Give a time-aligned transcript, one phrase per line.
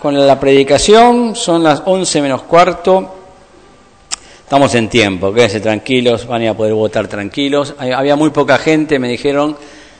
[0.00, 3.16] con la predicación, son las 11 menos cuarto.
[4.42, 7.74] Estamos en tiempo, quédense tranquilos, van a poder votar tranquilos.
[7.78, 9.56] Había muy poca gente, me dijeron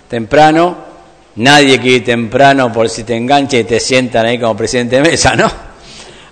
[0.09, 0.77] temprano.
[1.37, 5.03] Nadie quiere ir temprano por si te engancha y te sientan ahí como presidente de
[5.03, 5.51] mesa, ¿no?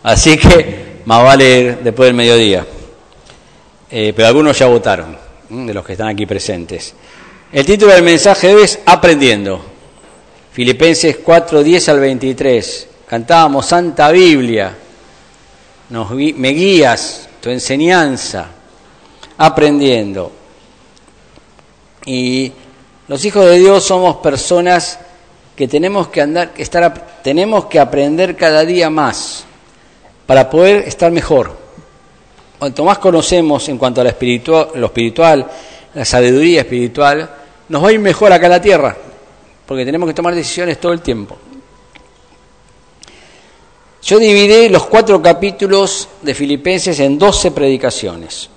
[0.05, 2.65] Así que más vale ir después del mediodía.
[3.91, 5.17] Eh, pero algunos ya votaron,
[5.49, 6.95] de los que están aquí presentes.
[7.53, 9.61] El título del mensaje es Aprendiendo.
[10.53, 12.89] Filipenses 4, 10 al 23.
[13.07, 14.77] Cantábamos Santa Biblia.
[15.91, 18.49] Nos, me guías, tu enseñanza.
[19.39, 20.33] Aprendiendo.
[22.07, 22.53] Y
[23.09, 24.99] los hijos de Dios somos personas
[25.55, 29.45] que tenemos que andar, estar, tenemos que aprender cada día más
[30.27, 31.57] para poder estar mejor.
[32.59, 35.47] Cuanto más conocemos en cuanto a lo espiritual, lo espiritual,
[35.95, 37.29] la sabiduría espiritual,
[37.69, 38.97] nos va a ir mejor acá en la tierra
[39.67, 41.37] porque tenemos que tomar decisiones todo el tiempo.
[44.07, 48.49] Yo dividí los cuatro capítulos de Filipenses en doce predicaciones.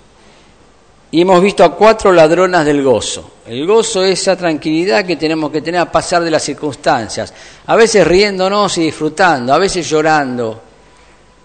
[1.09, 3.31] Y hemos visto a cuatro ladronas del gozo.
[3.47, 7.33] El gozo es esa tranquilidad que tenemos que tener a pasar de las circunstancias.
[7.65, 10.61] A veces riéndonos y disfrutando, a veces llorando,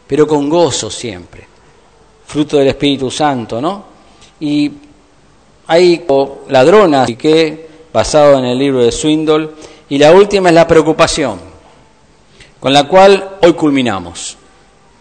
[0.06, 1.46] pero con gozo siempre.
[2.26, 3.86] Fruto del Espíritu Santo, ¿no?
[4.40, 4.70] Y
[5.66, 6.04] hay
[6.50, 9.48] ladronas que basado en el libro de Swindle,
[9.88, 11.53] y la última es la preocupación,
[12.64, 14.38] con la cual hoy culminamos.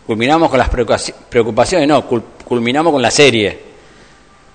[0.06, 2.04] Culminamos con las preocupaciones, no,
[2.44, 3.58] culminamos con la serie,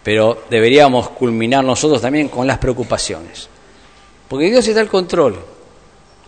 [0.03, 3.49] pero deberíamos culminar nosotros también con las preocupaciones.
[4.29, 5.39] Porque Dios está al control,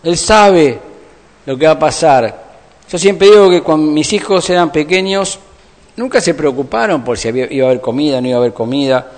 [0.01, 0.79] Él sabe
[1.45, 2.45] lo que va a pasar.
[2.89, 5.37] Yo siempre digo que cuando mis hijos eran pequeños,
[5.97, 9.11] nunca se preocuparon por si iba a haber comida, no iba a haber comida,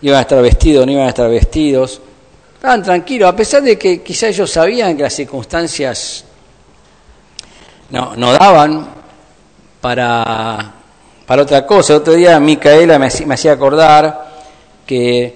[0.00, 2.00] iban a estar vestidos, no iban a estar vestidos
[2.60, 6.26] Estaban tranquilos, a pesar de que quizá ellos sabían que las circunstancias
[7.90, 8.88] no, no daban
[9.80, 10.72] para,
[11.26, 11.96] para otra cosa.
[11.96, 14.28] Otro día Micaela me, hacía acordar
[14.86, 15.34] que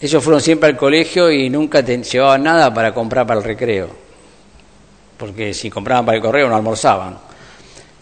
[0.00, 3.88] ellos fueron siempre al colegio y nunca te llevaban nada para comprar para el recreo,
[5.16, 7.18] porque si compraban para el correo no almorzaban.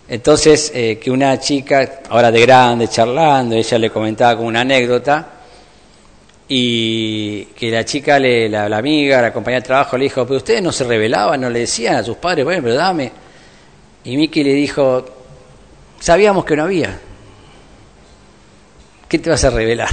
[0.09, 5.37] Entonces, eh, que una chica, ahora de grande, charlando, ella le comentaba como una anécdota,
[6.49, 10.63] y que la chica, le, la, amiga, la compañera de trabajo le dijo, pero ustedes
[10.63, 13.26] no se revelaban, no le decían a sus padres, bueno, pero dame.
[14.07, 15.05] Y Miki le dijo,
[15.99, 16.97] sabíamos que no había.
[19.09, 19.91] ¿Qué te vas a revelar?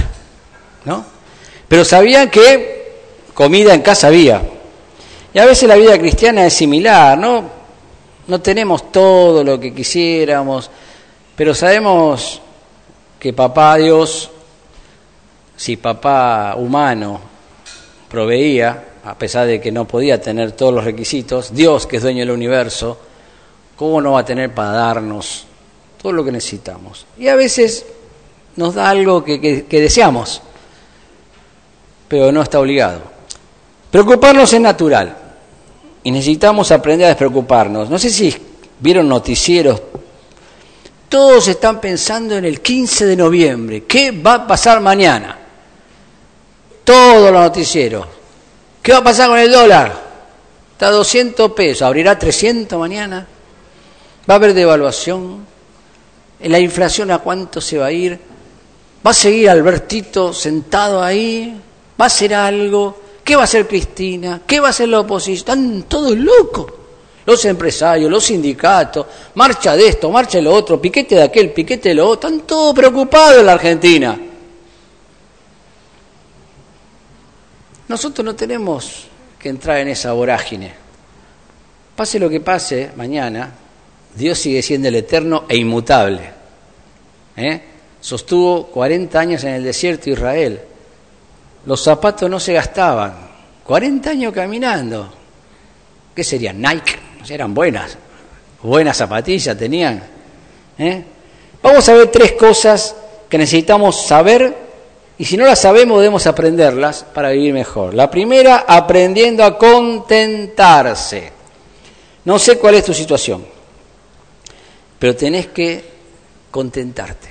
[0.84, 1.04] ¿No?
[1.66, 2.92] Pero sabían que
[3.34, 4.40] comida en casa había.
[5.32, 7.50] Y a veces la vida cristiana es similar, ¿no?
[8.28, 10.70] No tenemos todo lo que quisiéramos,
[11.34, 12.40] pero sabemos
[13.18, 14.30] que papá Dios
[15.56, 17.20] si papá humano
[18.08, 22.20] proveía, a pesar de que no podía tener todos los requisitos, Dios, que es dueño
[22.20, 22.96] del universo,
[23.76, 25.46] ¿cómo no va a tener para darnos
[26.00, 27.06] todo lo que necesitamos?
[27.18, 27.84] Y a veces
[28.56, 30.42] nos da algo que, deseamos,
[32.08, 33.02] pero no está obligado.
[33.90, 35.16] Preocuparnos es natural
[36.02, 37.88] y necesitamos aprender a despreocuparnos.
[37.90, 38.34] No sé si
[38.80, 39.80] vieron noticieros,
[41.08, 45.38] todos están pensando en el 15 de noviembre, ¿qué va a pasar mañana?
[46.84, 48.06] todos los noticieros.
[48.82, 50.04] ¿Qué va a pasar con el dólar?
[50.72, 53.26] Está a 200 pesos, abrirá 300 mañana.
[54.28, 55.46] Va a haber devaluación.
[56.40, 58.18] ¿La inflación a cuánto se va a ir?
[59.06, 61.60] ¿Va a seguir Albertito sentado ahí?
[62.00, 63.00] ¿Va a hacer algo?
[63.22, 64.42] ¿Qué va a hacer Cristina?
[64.46, 65.36] ¿Qué va a hacer la oposición?
[65.36, 66.72] Están todos locos.
[67.26, 71.90] Los empresarios, los sindicatos, marcha de esto, marcha de lo otro, piquete de aquel, piquete
[71.90, 72.28] de lo otro.
[72.28, 74.18] Están todos preocupados en la Argentina.
[77.88, 79.06] Nosotros no tenemos
[79.38, 80.74] que entrar en esa vorágine.
[81.96, 83.52] Pase lo que pase mañana,
[84.14, 86.30] Dios sigue siendo el eterno e inmutable.
[87.36, 87.60] ¿Eh?
[88.00, 90.60] Sostuvo 40 años en el desierto de Israel.
[91.66, 93.14] Los zapatos no se gastaban.
[93.64, 95.12] 40 años caminando.
[96.14, 96.60] ¿Qué serían?
[96.60, 96.96] Nike.
[97.28, 97.96] Eran buenas.
[98.62, 100.02] Buenas zapatillas tenían.
[100.78, 101.04] ¿Eh?
[101.62, 102.94] Vamos a ver tres cosas
[103.28, 104.64] que necesitamos saber
[105.16, 107.94] y si no las sabemos, debemos aprenderlas para vivir mejor.
[107.94, 111.32] La primera, aprendiendo a contentarse.
[112.24, 113.44] No sé cuál es tu situación,
[115.04, 115.84] pero tenés que
[116.50, 117.28] contentarte.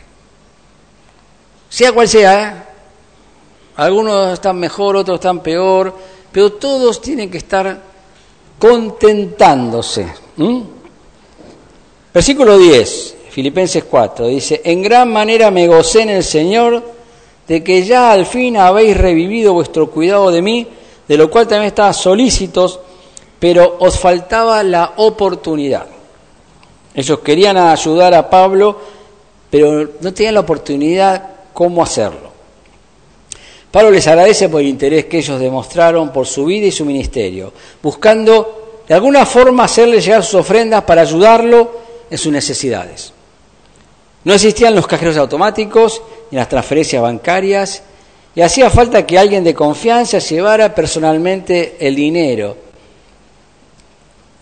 [1.67, 2.53] Sea cual sea, ¿eh?
[3.77, 5.91] algunos están mejor, otros están peor,
[6.31, 7.81] pero todos tienen que estar
[8.59, 10.05] contentándose.
[12.13, 16.83] Versículo 10, Filipenses 4, dice, en gran manera me gocé en el Señor
[17.47, 20.67] de que ya al fin habéis revivido vuestro cuidado de mí,
[21.07, 22.79] de lo cual también estaba solícitos,
[23.39, 25.92] pero os faltaba la oportunidad.
[26.93, 28.79] Ellos querían ayudar a Pablo,
[29.49, 31.23] pero no tenían la oportunidad
[31.53, 32.31] cómo hacerlo.
[33.71, 37.51] Pablo les agradece por el interés que ellos demostraron por su vida y su ministerio,
[37.81, 41.71] buscando de alguna forma hacerle llegar sus ofrendas para ayudarlo
[42.09, 43.13] en sus necesidades.
[44.25, 47.81] No existían los cajeros automáticos ni las transferencias bancarias
[48.35, 52.55] y hacía falta que alguien de confianza llevara personalmente el dinero.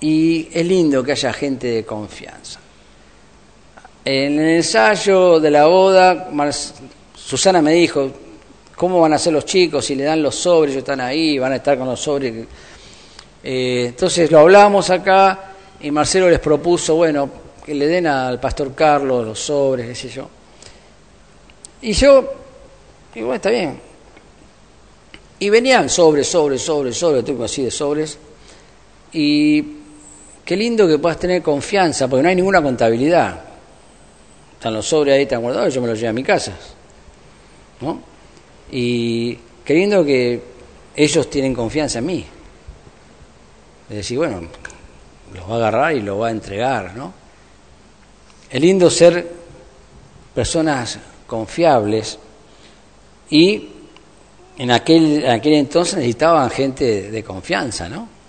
[0.01, 2.59] Y es lindo que haya gente de confianza.
[4.03, 6.29] En el ensayo de la boda,
[7.13, 8.09] Susana me dijo,
[8.75, 10.71] ¿cómo van a ser los chicos si le dan los sobres?
[10.71, 12.47] Ellos están ahí, van a estar con los sobres.
[13.43, 17.29] Eh, entonces lo hablamos acá y Marcelo les propuso, bueno,
[17.63, 20.27] que le den al pastor Carlos los sobres, qué sé yo.
[21.83, 22.33] Y yo,
[23.13, 23.79] y bueno, está bien.
[25.37, 28.17] Y venían sobres, sobres, sobres, sobres, tengo así de sobres.
[29.13, 29.80] Y
[30.51, 33.39] qué lindo que puedas tener confianza, porque no hay ninguna contabilidad.
[34.55, 36.51] Están los sobres ahí, están guardados, yo me los llevo a mi casa.
[37.79, 38.01] ¿No?
[38.69, 39.33] Y
[39.63, 40.41] qué lindo que
[40.93, 42.25] ellos tienen confianza en mí.
[43.91, 44.41] Es decir, bueno,
[45.33, 47.13] los va a agarrar y los va a entregar, ¿no?
[48.49, 49.25] Es lindo ser
[50.35, 52.19] personas confiables
[53.29, 53.69] y
[54.57, 58.19] en aquel, en aquel entonces necesitaban gente de confianza, ¿no?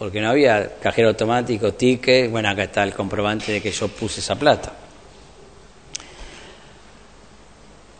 [0.00, 4.20] Porque no había cajero automático, ticket, bueno, acá está el comprobante de que yo puse
[4.20, 4.72] esa plata.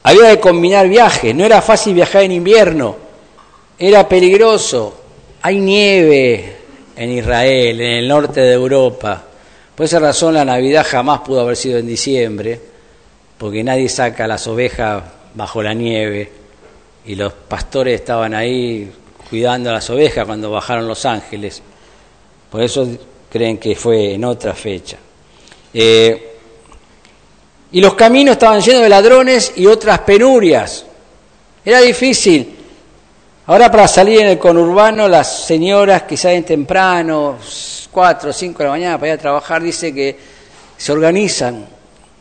[0.04, 2.96] Había que combinar viajes, no era fácil viajar en invierno,
[3.78, 4.98] era peligroso,
[5.42, 6.56] hay nieve
[6.96, 9.24] en Israel, en el norte de Europa,
[9.74, 12.58] por esa razón la Navidad jamás pudo haber sido en diciembre,
[13.36, 15.02] porque nadie saca las ovejas
[15.34, 16.30] bajo la nieve.
[17.04, 18.90] Y los pastores estaban ahí
[19.28, 21.62] cuidando a las ovejas cuando bajaron los ángeles.
[22.50, 22.86] Por eso
[23.30, 24.98] creen que fue en otra fecha.
[25.72, 26.26] Eh,
[27.72, 30.84] y los caminos estaban llenos de ladrones y otras penurias.
[31.64, 32.56] Era difícil.
[33.46, 37.38] Ahora para salir en el conurbano, las señoras que salen temprano,
[37.90, 40.16] 4 o 5 de la mañana para ir a trabajar, dice que
[40.76, 41.66] se organizan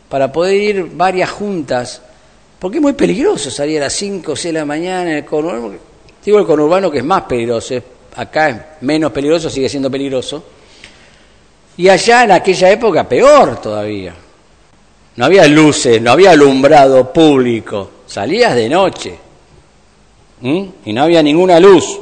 [0.08, 2.02] para poder ir varias juntas,
[2.58, 5.26] porque es muy peligroso salir a las 5 o 6 de la mañana en el
[5.26, 5.78] conurbano.
[6.24, 7.76] Digo el conurbano que es más peligroso,
[8.16, 10.44] acá es menos peligroso, sigue siendo peligroso.
[11.78, 14.14] Y allá en aquella época peor todavía.
[15.16, 19.18] No había luces, no había alumbrado público, salías de noche
[20.42, 22.00] y no había ninguna luz.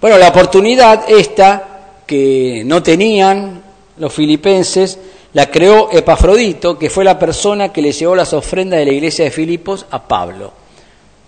[0.00, 3.62] Bueno, la oportunidad esta que no tenían
[3.96, 4.98] los filipenses,
[5.32, 9.24] la creó Epafrodito, que fue la persona que le llevó las ofrendas de la iglesia
[9.24, 10.52] de Filipos a Pablo.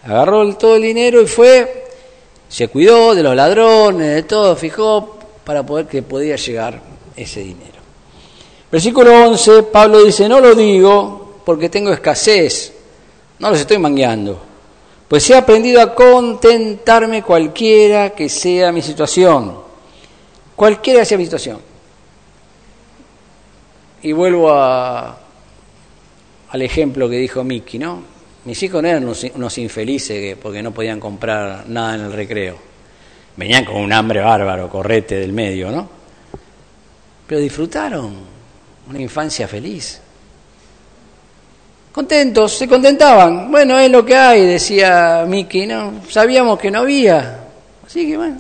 [0.05, 1.86] Agarró todo el dinero y fue,
[2.49, 6.81] se cuidó de los ladrones, de todo, fijó para poder que podía llegar
[7.17, 7.77] ese dinero.
[8.71, 12.73] Versículo 11, Pablo dice, no lo digo porque tengo escasez,
[13.39, 14.41] no los estoy mangueando,
[15.09, 19.67] pues he aprendido a contentarme cualquiera que sea mi situación
[20.57, 21.61] Cualquiera sea mi situación.
[24.03, 25.19] Y vuelvo a,
[26.49, 28.16] al ejemplo que dijo Miki, ¿no?
[28.47, 32.57] Mis hijos no eran unos, infelices porque no podían comprar nada en el recreo.
[33.37, 35.89] Venían con un hambre bárbaro, correte del medio, ¿no?
[37.27, 38.15] Pero disfrutaron
[38.89, 40.01] una infancia feliz.
[41.91, 43.51] Contentos, se contentaban.
[43.51, 46.03] Bueno, es lo que hay, decía Miki, ¿no?
[46.09, 47.41] Sabíamos que no había.
[47.85, 48.39] Así que bueno,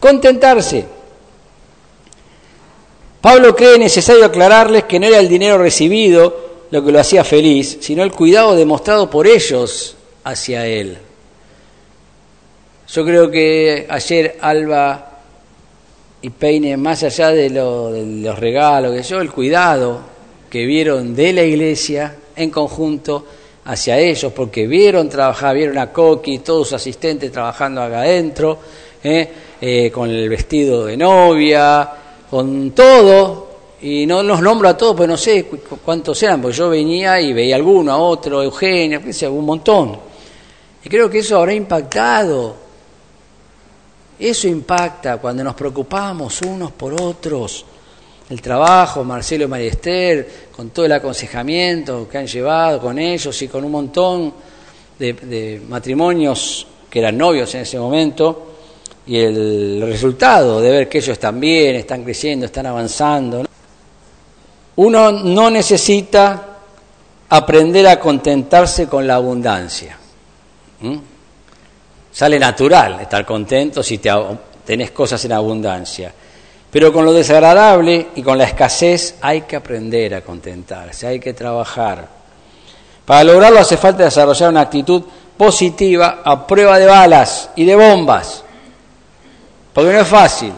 [0.00, 0.86] Contentarse.
[3.20, 7.78] Pablo cree necesario aclararles que no era el dinero recibido lo que lo hacía feliz,
[7.80, 10.98] sino el cuidado demostrado por ellos hacia él.
[12.88, 15.10] Yo creo que ayer Alba
[16.22, 20.00] y Peine, más allá de, los regalos, que yo, el cuidado
[20.48, 23.24] que vieron de la iglesia en conjunto
[23.64, 28.58] hacia ellos, porque vieron trabajar, vieron a Coqui, todos sus asistentes trabajando acá adentro,
[29.02, 29.28] ¿eh?
[29.60, 31.88] Eh, con el vestido de novia,
[32.28, 33.49] con todo,
[33.82, 35.46] y no los nombro a todos, pues no sé
[35.84, 39.98] cuántos eran, porque yo venía y veía alguno, a otro, Eugenio, un montón.
[40.84, 42.56] Y creo que eso habrá impactado.
[44.18, 47.64] Eso impacta cuando nos preocupamos unos por otros.
[48.28, 49.72] El trabajo, Marcelo y María
[50.54, 54.34] con todo el aconsejamiento que han llevado con ellos y con un montón
[54.98, 58.46] de matrimonios que eran novios en ese momento,
[59.06, 63.49] y el resultado de ver que ellos bien, están creciendo, están avanzando.
[64.76, 66.46] Uno no necesita
[67.28, 69.96] aprender a contentarse con la abundancia.
[72.12, 74.10] Sale natural estar contento si te,
[74.64, 76.12] tenés cosas en abundancia.
[76.70, 81.34] Pero con lo desagradable y con la escasez hay que aprender a contentarse, hay que
[81.34, 82.06] trabajar.
[83.04, 85.02] Para lograrlo hace falta desarrollar una actitud
[85.36, 88.44] positiva a prueba de balas y de bombas,
[89.72, 90.52] porque no es fácil.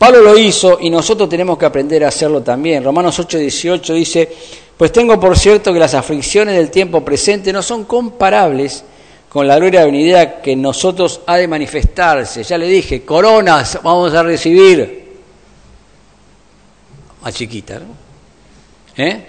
[0.00, 2.82] Pablo lo hizo y nosotros tenemos que aprender a hacerlo también.
[2.82, 4.30] Romanos 8:18 dice,
[4.74, 8.82] pues tengo por cierto que las aflicciones del tiempo presente no son comparables
[9.28, 12.42] con la gloria venidera que en nosotros ha de manifestarse.
[12.44, 15.18] Ya le dije, coronas vamos a recibir
[17.20, 19.04] más chiquita, ¿no?
[19.04, 19.26] ¿Eh?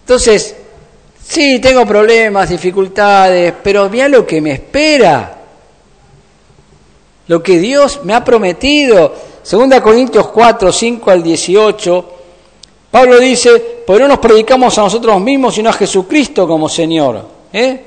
[0.00, 0.54] Entonces,
[1.26, 5.38] sí, tengo problemas, dificultades, pero mira lo que me espera,
[7.26, 9.31] lo que Dios me ha prometido.
[9.42, 12.12] Segunda Corintios 4, 5 al 18,
[12.90, 17.26] Pablo dice, pues no nos predicamos a nosotros mismos, sino a Jesucristo como Señor.
[17.52, 17.80] ¿eh?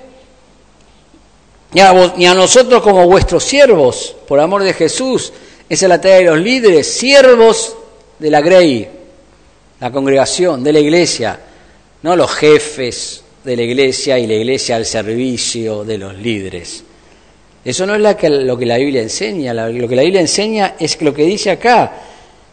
[1.72, 5.32] Ni, a ni a nosotros como vuestros siervos, por amor de Jesús.
[5.70, 7.76] Esa es la tarea de los líderes, siervos
[8.20, 8.90] de la Grey,
[9.80, 11.40] la congregación de la iglesia,
[12.02, 16.84] no los jefes de la iglesia y la iglesia al servicio de los líderes.
[17.66, 21.12] Eso no es lo que la Biblia enseña, lo que la Biblia enseña es lo
[21.12, 21.94] que dice acá,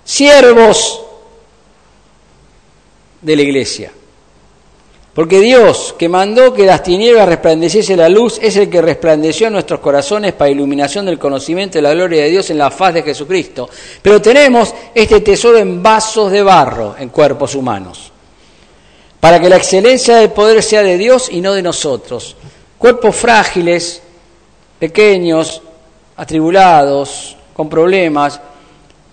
[0.02, 1.02] siervos
[3.20, 3.92] de la iglesia.
[5.14, 9.52] Porque Dios, que mandó que las tinieblas resplandeciese la luz, es el que resplandeció en
[9.52, 13.02] nuestros corazones para iluminación del conocimiento de la gloria de Dios en la faz de
[13.02, 13.68] Jesucristo.
[14.00, 18.10] Pero tenemos este tesoro en vasos de barro, en cuerpos humanos,
[19.20, 22.34] para que la excelencia del poder sea de Dios y no de nosotros.
[22.78, 24.00] Cuerpos frágiles,
[24.82, 25.62] pequeños,
[26.16, 28.40] atribulados, con problemas,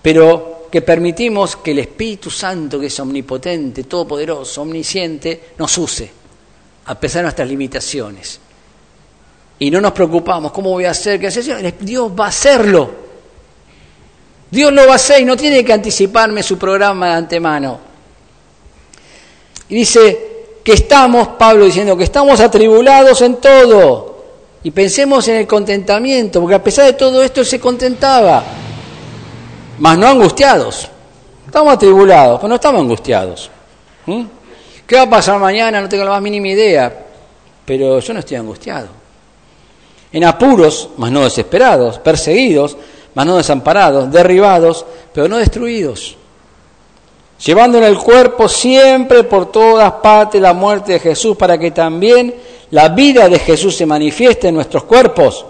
[0.01, 6.11] pero que permitimos que el Espíritu Santo, que es omnipotente, todopoderoso, omnisciente, nos use,
[6.85, 8.39] a pesar de nuestras limitaciones.
[9.59, 11.19] Y no nos preocupamos, ¿cómo voy a hacer?
[11.19, 11.75] ¿Qué hacer?
[11.81, 12.89] Dios va a hacerlo.
[14.49, 17.79] Dios lo va a hacer y no tiene que anticiparme su programa de antemano.
[19.69, 24.08] Y dice que estamos, Pablo diciendo, que estamos atribulados en todo.
[24.63, 28.43] Y pensemos en el contentamiento, porque a pesar de todo esto se contentaba
[29.79, 30.89] mas no angustiados.
[31.45, 33.49] Estamos atribulados, pero no estamos angustiados.
[34.05, 34.23] ¿Mm?
[34.85, 35.81] ¿Qué va a pasar mañana?
[35.81, 37.05] No tengo la más mínima idea,
[37.65, 38.87] pero yo no estoy angustiado.
[40.11, 42.77] En apuros, mas no desesperados, perseguidos,
[43.13, 46.17] mas no desamparados, derribados, pero no destruidos.
[47.45, 52.35] Llevando en el cuerpo siempre por todas partes la muerte de Jesús, para que también
[52.71, 55.45] la vida de Jesús se manifieste en nuestros cuerpos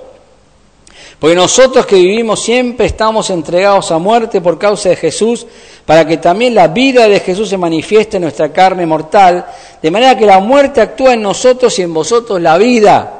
[1.19, 5.45] porque nosotros que vivimos siempre estamos entregados a muerte por causa de Jesús,
[5.85, 9.45] para que también la vida de Jesús se manifieste en nuestra carne mortal,
[9.81, 13.15] de manera que la muerte actúa en nosotros y en vosotros la vida.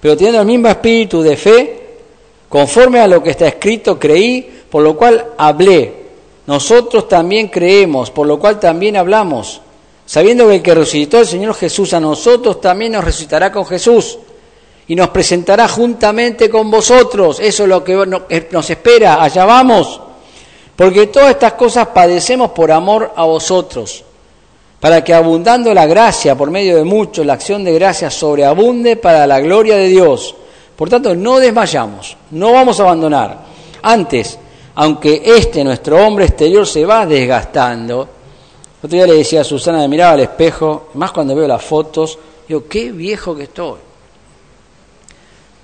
[0.00, 1.80] Pero teniendo el mismo espíritu de fe,
[2.48, 6.06] conforme a lo que está escrito, creí, por lo cual hablé.
[6.46, 9.60] Nosotros también creemos, por lo cual también hablamos,
[10.06, 14.18] sabiendo que el que resucitó el Señor Jesús a nosotros también nos resucitará con Jesús
[14.88, 17.40] y nos presentará juntamente con vosotros.
[17.40, 20.00] Eso es lo que eh, nos espera, allá vamos.
[20.76, 24.04] Porque todas estas cosas padecemos por amor a vosotros,
[24.78, 29.26] para que abundando la gracia por medio de muchos, la acción de gracia sobreabunde para
[29.26, 30.34] la gloria de Dios.
[30.76, 33.38] Por tanto, no desmayamos, no vamos a abandonar.
[33.82, 34.38] Antes,
[34.74, 38.15] aunque este nuestro hombre exterior se va desgastando,
[38.78, 42.18] otro día le decía a Susana, me miraba al espejo, más cuando veo las fotos,
[42.46, 43.86] digo, qué viejo que estoy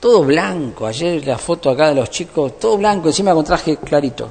[0.03, 0.85] todo blanco.
[0.85, 4.29] Ayer la foto acá de los chicos, todo blanco, encima con traje clarito.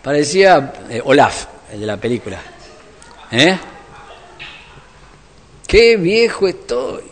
[0.00, 2.40] Parecía eh, Olaf, el de la película.
[3.32, 3.58] ¿Eh?
[5.66, 7.02] Qué viejo estoy.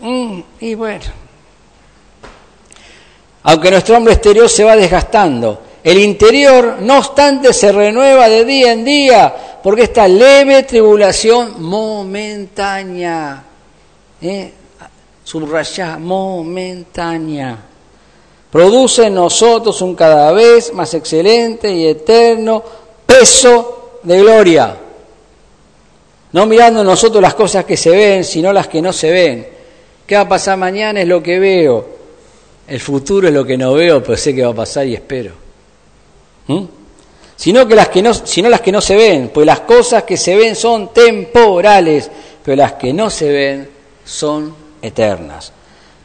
[0.00, 1.04] Mm, y bueno.
[3.42, 8.72] Aunque nuestro hombre exterior se va desgastando, el interior, no obstante, se renueva de día
[8.72, 13.42] en día, porque esta leve tribulación momentánea.
[14.20, 14.52] ¿eh?
[15.98, 17.58] momentánea.
[18.50, 22.62] Produce en nosotros un cada vez más excelente y eterno
[23.06, 24.76] peso de gloria.
[26.32, 29.48] No mirando nosotros las cosas que se ven, sino las que no se ven.
[30.06, 31.00] ¿Qué va a pasar mañana?
[31.00, 31.86] Es lo que veo.
[32.66, 35.47] El futuro es lo que no veo, pero sé que va a pasar y espero.
[36.48, 36.64] ¿Mm?
[37.36, 40.16] Sino, que las que no, sino las que no se ven, pues las cosas que
[40.16, 42.10] se ven son temporales,
[42.42, 43.68] pero las que no se ven
[44.04, 44.52] son
[44.82, 45.52] eternas.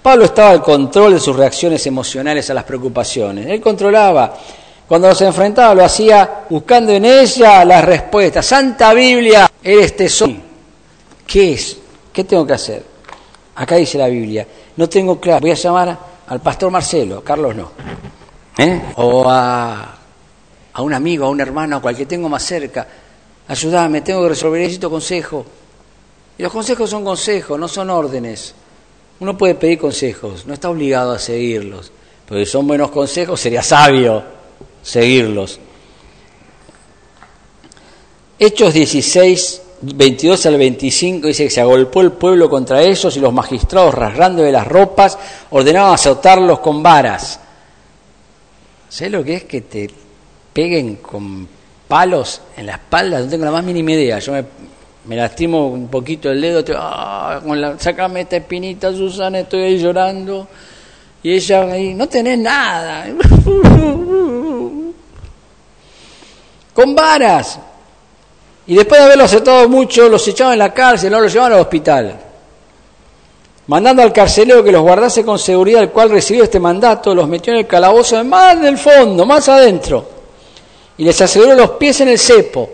[0.04, 3.48] Pablo estaba al control de sus reacciones emocionales a las preocupaciones.
[3.48, 4.34] Él controlaba.
[4.88, 8.46] Cuando se enfrentaba lo hacía buscando en ella las respuestas.
[8.46, 10.36] Santa Biblia, eres tesoro.
[11.26, 11.78] ¿Qué es?
[12.12, 12.84] ¿Qué tengo que hacer?
[13.56, 14.46] Acá dice la Biblia.
[14.76, 15.40] No tengo claro.
[15.40, 15.98] Voy a llamar
[16.28, 17.72] al pastor Marcelo, Carlos no.
[18.58, 18.82] ¿Eh?
[18.98, 20.03] O a
[20.74, 22.88] a un amigo, a un hermano, a cualquier que tengo más cerca.
[23.48, 25.46] Ayúdame, tengo que resolver, necesito consejo.
[26.38, 28.56] Y los consejos son consejos, no son órdenes.
[29.20, 31.92] Uno puede pedir consejos, no está obligado a seguirlos.
[32.28, 34.24] Pero si son buenos consejos, sería sabio
[34.82, 35.60] seguirlos.
[38.40, 43.32] Hechos 16, 22 al 25 dice que se agolpó el pueblo contra ellos y los
[43.32, 45.18] magistrados, rasgando de las ropas,
[45.52, 47.40] ordenaban azotarlos con varas.
[48.90, 49.90] ¿Sabes lo que es que te
[50.54, 51.48] peguen con
[51.88, 53.20] palos en la espalda?
[53.20, 54.20] No tengo la más mínima idea.
[54.20, 54.34] Yo
[55.06, 59.64] me, lastimo un poquito el dedo, te, ah, con la, sacame esta espinita, Susana, estoy
[59.64, 60.48] ahí llorando.
[61.24, 63.06] Y ella ahí, no tenés nada.
[66.74, 67.60] con varas.
[68.66, 71.60] Y después de haberlos aceptado mucho, los echaban en la cárcel, no los llevaban al
[71.60, 72.20] hospital.
[73.68, 77.54] Mandando al carcelero que los guardase con seguridad, el cual recibió este mandato, los metió
[77.54, 80.13] en el calabozo más del fondo, más adentro.
[80.98, 82.70] Y les aseguró los pies en el cepo,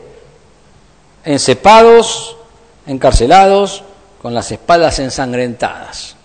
[1.24, 2.36] encepados,
[2.86, 3.84] encarcelados,
[4.22, 6.16] con las espaldas ensangrentadas.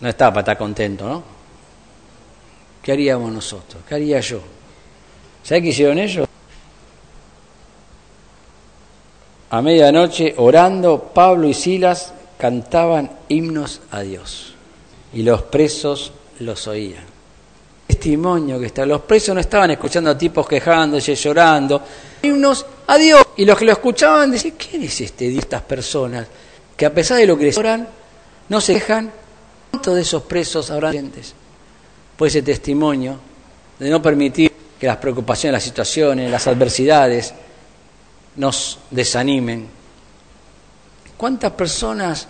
[0.00, 1.22] No estaba para estar contento, ¿no?
[2.82, 3.82] ¿Qué haríamos nosotros?
[3.88, 4.40] ¿Qué haría yo?
[5.42, 6.28] ¿Sabes qué hicieron ellos?
[9.50, 14.54] A medianoche, orando, Pablo y Silas cantaban himnos a Dios
[15.12, 17.04] y los presos los oían.
[17.88, 18.84] Testimonio que está.
[18.84, 21.82] Los presos no estaban escuchando a tipos quejándose, llorando.
[22.22, 23.22] Himnos a Dios.
[23.38, 26.26] Y los que lo escuchaban decían, ¿quién es este de estas personas?
[26.76, 27.88] Que a pesar de lo que les oran,
[28.50, 29.10] no se quejan.
[29.70, 31.34] ¿Cuántos de esos presos habrán dientes?
[32.16, 33.18] Pues ese testimonio
[33.78, 37.32] de no permitir que las preocupaciones, las situaciones, las adversidades,
[38.36, 39.66] nos desanimen.
[41.16, 42.28] ¿Cuántas personas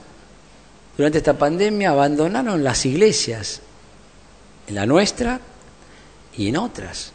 [0.96, 3.60] durante esta pandemia abandonaron las iglesias?
[4.68, 5.40] En la nuestra
[6.36, 7.12] y en otras.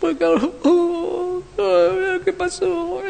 [0.00, 1.42] Porque, oh,
[2.24, 3.02] ¿qué pasó?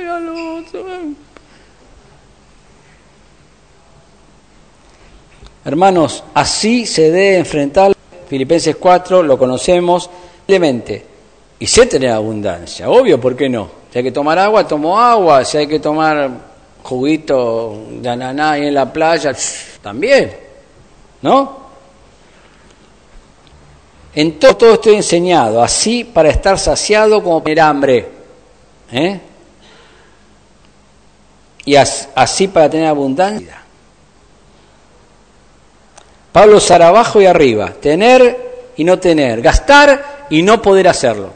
[5.65, 7.93] Hermanos, así se debe enfrentar
[8.29, 11.07] Filipenses 4, lo conocemos simplemente.
[11.59, 13.81] Y sé tener abundancia, obvio, ¿por qué no?
[13.93, 15.45] Si hay que tomar agua, tomo agua.
[15.45, 16.31] Si hay que tomar
[16.83, 19.37] juguito de ananá ahí en la playa,
[19.83, 20.33] también.
[21.23, 21.60] ¿No?
[24.15, 28.09] En todo, todo estoy enseñado, así para estar saciado como tener hambre.
[28.91, 29.21] ¿eh?
[31.65, 33.61] Y así para tener abundancia.
[36.33, 41.31] Pablo usará abajo y arriba, tener y no tener, gastar y no poder hacerlo.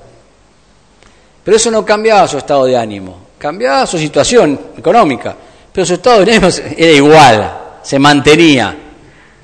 [1.42, 5.34] Pero eso no cambiaba su estado de ánimo, cambiaba su situación económica,
[5.72, 8.76] pero su estado de ánimo era igual, se mantenía,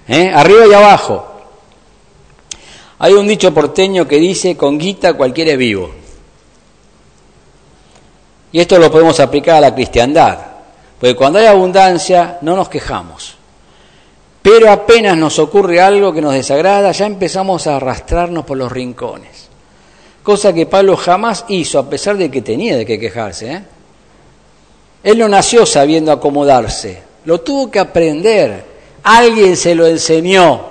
[0.07, 0.33] ¿eh?
[0.35, 1.27] arriba y abajo.
[3.01, 5.91] Hay un dicho porteño que dice, con guita cualquiera es vivo.
[8.53, 10.39] Y esto lo podemos aplicar a la cristiandad,
[10.99, 13.35] porque cuando hay abundancia no nos quejamos.
[14.43, 19.51] Pero apenas nos ocurre algo que nos desagrada, ya empezamos a arrastrarnos por los rincones
[20.23, 23.53] cosa que Pablo jamás hizo, a pesar de que tenía de qué quejarse.
[23.53, 23.63] ¿eh?
[25.03, 28.65] Él no nació sabiendo acomodarse, lo tuvo que aprender,
[29.03, 30.70] alguien se lo enseñó.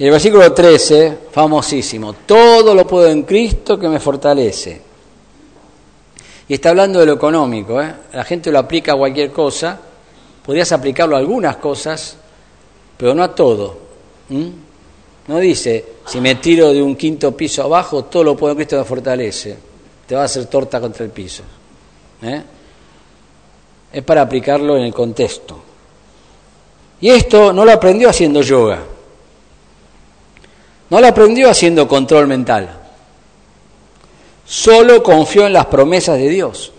[0.00, 4.80] Y el versículo 13, famosísimo, todo lo puedo en Cristo que me fortalece.
[6.48, 7.94] Y está hablando de lo económico, ¿eh?
[8.14, 9.78] la gente lo aplica a cualquier cosa,
[10.42, 12.16] podrías aplicarlo a algunas cosas,
[12.96, 13.76] pero no a todo.
[15.28, 18.84] No dice, si me tiro de un quinto piso abajo, todo lo puedo Cristo me
[18.84, 19.54] fortalece.
[20.06, 21.42] Te va a hacer torta contra el piso.
[22.22, 22.42] ¿eh?
[23.92, 25.60] Es para aplicarlo en el contexto.
[27.02, 28.82] Y esto no lo aprendió haciendo yoga.
[30.90, 32.68] No lo aprendió haciendo control mental.
[34.44, 36.72] Solo confió en las promesas de Dios,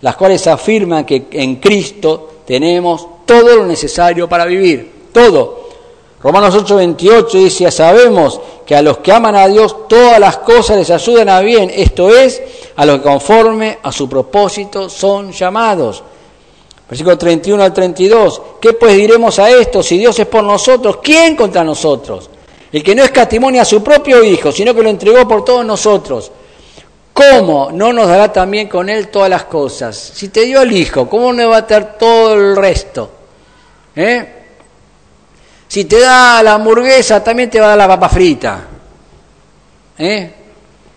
[0.00, 5.10] las cuales afirman que en Cristo tenemos todo lo necesario para vivir.
[5.12, 5.68] Todo.
[6.22, 10.90] Romanos 8:28 dice, sabemos que a los que aman a Dios todas las cosas les
[10.90, 12.42] ayudan a bien, esto es,
[12.74, 16.02] a los que conforme a su propósito son llamados.
[16.88, 19.82] Versículo 31 al 32, ¿qué pues diremos a esto?
[19.82, 22.30] Si Dios es por nosotros, ¿quién contra nosotros?
[22.70, 26.30] El que no escatimonia a su propio Hijo, sino que lo entregó por todos nosotros.
[27.12, 29.96] ¿Cómo no nos dará también con Él todas las cosas?
[29.96, 33.10] Si te dio el Hijo, ¿cómo no va a tener todo el resto?
[33.96, 34.34] ¿Eh?
[35.66, 38.60] Si te da la hamburguesa, también te va a dar la papa frita.
[39.98, 40.34] ¿Eh?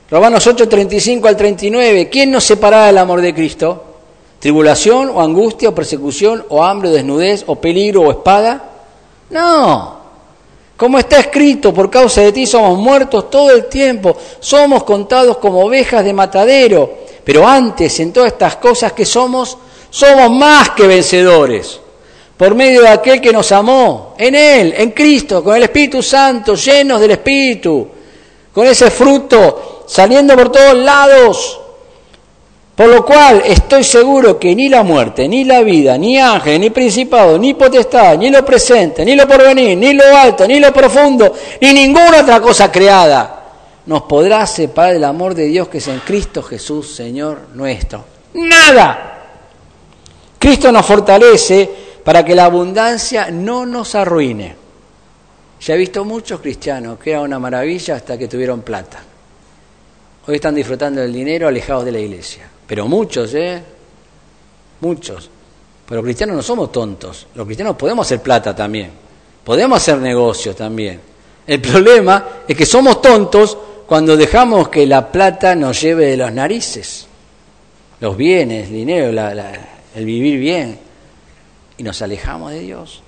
[0.10, 2.10] Romanos 8, 35 al 39.
[2.10, 3.86] ¿Quién nos separará del amor de Cristo?
[4.40, 8.62] ¿Tribulación o angustia o persecución o hambre o desnudez o peligro o espada?
[9.30, 10.01] No.
[10.82, 15.64] Como está escrito, por causa de ti somos muertos todo el tiempo, somos contados como
[15.64, 16.92] ovejas de matadero.
[17.24, 19.60] Pero antes, en todas estas cosas que somos,
[19.92, 21.80] somos más que vencedores.
[22.36, 26.56] Por medio de aquel que nos amó, en Él, en Cristo, con el Espíritu Santo,
[26.56, 27.88] llenos del Espíritu,
[28.52, 31.61] con ese fruto saliendo por todos lados.
[32.76, 36.70] Por lo cual estoy seguro que ni la muerte, ni la vida, ni ángel, ni
[36.70, 41.34] principado, ni potestad, ni lo presente, ni lo porvenir, ni lo alto, ni lo profundo,
[41.60, 43.42] ni ninguna otra cosa creada
[43.86, 48.04] nos podrá separar del amor de Dios que es en Cristo Jesús, Señor nuestro.
[48.34, 49.08] Nada.
[50.38, 51.70] Cristo nos fortalece
[52.04, 54.56] para que la abundancia no nos arruine.
[55.60, 59.00] Ya he visto muchos cristianos que era una maravilla hasta que tuvieron plata.
[60.28, 62.50] Hoy están disfrutando del dinero alejados de la iglesia.
[62.72, 63.62] Pero muchos, ¿eh?
[64.80, 65.30] Muchos.
[65.86, 67.28] Pero los cristianos no somos tontos.
[67.36, 68.92] Los cristianos podemos hacer plata también.
[69.44, 71.02] Podemos hacer negocios también.
[71.46, 76.32] El problema es que somos tontos cuando dejamos que la plata nos lleve de las
[76.32, 77.08] narices.
[78.00, 79.22] Los bienes, el dinero,
[79.94, 80.80] el vivir bien.
[81.78, 83.04] Y nos alejamos de Dios.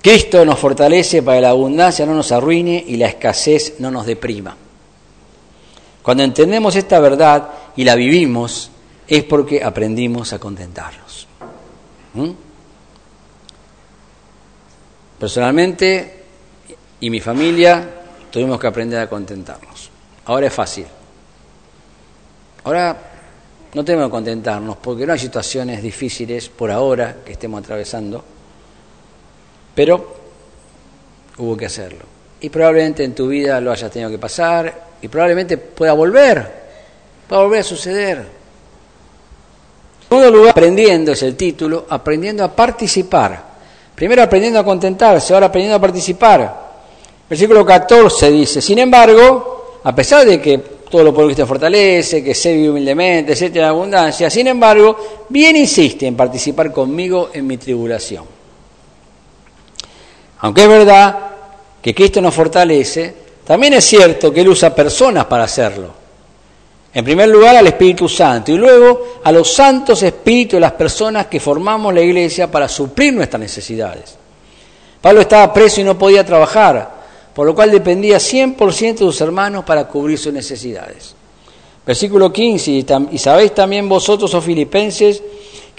[0.00, 4.06] Cristo nos fortalece para que la abundancia no nos arruine y la escasez no nos
[4.06, 4.56] deprima.
[6.02, 8.70] Cuando entendemos esta verdad y la vivimos,
[9.06, 11.28] es porque aprendimos a contentarnos.
[12.14, 12.30] ¿Mm?
[15.18, 16.24] Personalmente
[17.00, 17.88] y mi familia
[18.30, 19.90] tuvimos que aprender a contentarnos.
[20.24, 20.86] Ahora es fácil.
[22.64, 22.96] Ahora
[23.74, 28.24] no tenemos que contentarnos porque no hay situaciones difíciles por ahora que estemos atravesando,
[29.74, 30.16] pero
[31.38, 32.11] hubo que hacerlo.
[32.42, 36.62] Y probablemente en tu vida lo hayas tenido que pasar y probablemente pueda volver,
[37.28, 38.18] pueda volver a suceder.
[38.18, 43.52] En segundo lugar, aprendiendo es el título, aprendiendo a participar.
[43.94, 46.62] Primero aprendiendo a contentarse, ahora aprendiendo a participar.
[47.30, 52.34] Versículo 14 dice, sin embargo, a pesar de que todo lo pueblo te fortalece, que
[52.34, 58.24] sé humildemente, etcétera, abundancia, sin embargo, bien insiste en participar conmigo en mi tribulación.
[60.40, 61.31] Aunque es verdad
[61.82, 63.14] que Cristo nos fortalece,
[63.44, 66.02] también es cierto que Él usa personas para hacerlo.
[66.94, 71.26] En primer lugar al Espíritu Santo y luego a los santos espíritus de las personas
[71.26, 74.16] que formamos la iglesia para suplir nuestras necesidades.
[75.00, 77.02] Pablo estaba preso y no podía trabajar,
[77.34, 81.14] por lo cual dependía 100% de sus hermanos para cubrir sus necesidades.
[81.84, 82.70] Versículo 15,
[83.10, 85.20] y sabéis también vosotros, oh filipenses,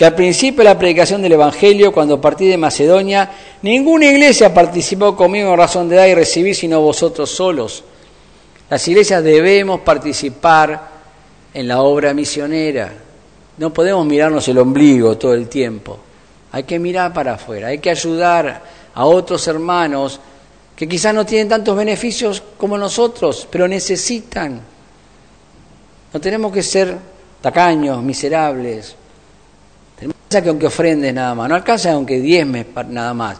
[0.05, 3.29] al principio de la predicación del Evangelio, cuando partí de Macedonia,
[3.61, 7.83] ninguna iglesia participó conmigo en razón de dar y recibir, sino vosotros solos.
[8.69, 10.89] Las iglesias debemos participar
[11.53, 12.91] en la obra misionera.
[13.57, 15.99] No podemos mirarnos el ombligo todo el tiempo.
[16.51, 18.63] Hay que mirar para afuera, hay que ayudar
[18.93, 20.19] a otros hermanos
[20.75, 24.59] que quizás no tienen tantos beneficios como nosotros, pero necesitan.
[26.11, 26.97] No tenemos que ser
[27.41, 28.95] tacaños, miserables,
[30.41, 33.37] que aunque ofrendes nada más, no alcanza aunque diezmes nada más.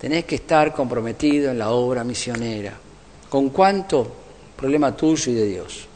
[0.00, 2.74] Tenés que estar comprometido en la obra misionera.
[3.28, 4.06] ¿Con cuánto?
[4.56, 5.88] Problema tuyo y de Dios.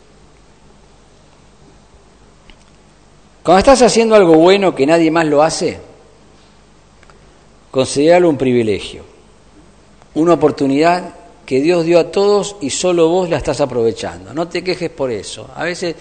[3.42, 5.78] Cuando estás haciendo algo bueno que nadie más lo hace,
[7.70, 9.04] consideralo un privilegio,
[10.14, 11.14] una oportunidad
[11.46, 14.34] que Dios dio a todos y solo vos la estás aprovechando.
[14.34, 15.48] No te quejes por eso.
[15.54, 15.96] A veces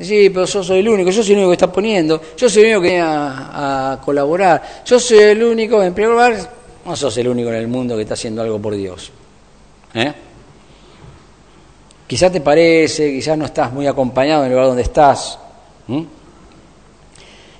[0.00, 2.62] Sí, pero yo soy el único, yo soy el único que está poniendo, yo soy
[2.62, 6.50] el único que viene a, colaborar, yo soy el único, en primer lugar,
[6.86, 9.10] no sos el único en el mundo que está haciendo algo por Dios.
[9.92, 10.12] ¿Eh?
[12.06, 15.38] Quizás te parece, quizás no estás muy acompañado en el lugar donde estás.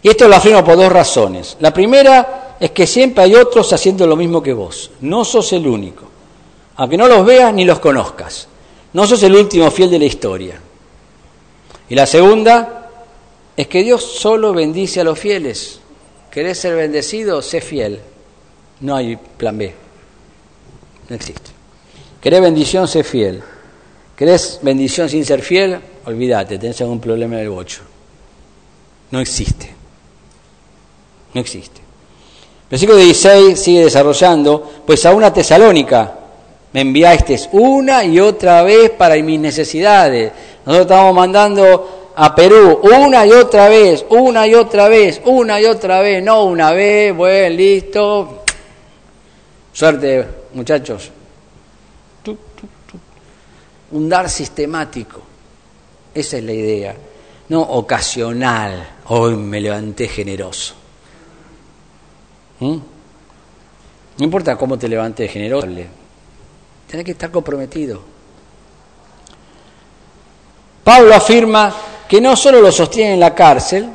[0.02, 1.58] Y esto lo afirmo por dos razones.
[1.60, 4.90] La primera es que siempre hay otros haciendo lo mismo que vos.
[5.02, 6.04] No sos el único.
[6.76, 8.48] Aunque no los veas ni los conozcas.
[8.94, 10.60] No sos el último fiel de la historia.
[11.90, 12.88] Y la segunda
[13.56, 15.80] es que Dios solo bendice a los fieles.
[16.30, 17.42] ¿Querés ser bendecido?
[17.42, 18.00] Sé fiel.
[18.80, 19.74] No hay plan B.
[21.08, 21.50] No existe.
[22.20, 22.86] ¿Querés bendición?
[22.86, 23.42] Sé fiel.
[24.16, 25.80] ¿Querés bendición sin ser fiel?
[26.06, 27.80] Olvídate, tenés algún problema en el bocho.
[29.10, 29.74] No existe.
[31.34, 31.80] No existe.
[32.70, 36.20] Versículo 16 sigue desarrollando, pues a una tesalónica
[36.72, 40.32] me enviaste una y otra vez para mis necesidades.
[40.70, 45.64] Nosotros estamos mandando a Perú una y otra vez, una y otra vez, una y
[45.64, 48.44] otra vez, no una vez, bueno, listo.
[49.72, 51.10] Suerte, muchachos.
[53.90, 55.20] Un dar sistemático.
[56.14, 56.94] Esa es la idea.
[57.48, 58.90] No ocasional.
[59.08, 60.74] Hoy me levanté generoso.
[62.60, 62.76] ¿Mm?
[64.18, 65.66] No importa cómo te levantes generoso,
[66.86, 68.09] tenés que estar comprometido.
[70.90, 71.72] Pablo afirma
[72.08, 73.88] que no solo lo sostiene en la cárcel,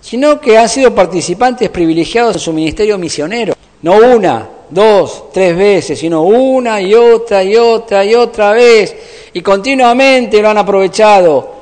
[0.00, 3.54] sino que han sido participantes privilegiados en su ministerio misionero.
[3.82, 8.96] No una, dos, tres veces, sino una y otra y otra y otra vez.
[9.32, 11.52] Y continuamente lo han aprovechado.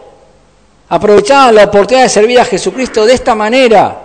[0.89, 4.05] Aprovechaban la oportunidad de servir a Jesucristo de esta manera.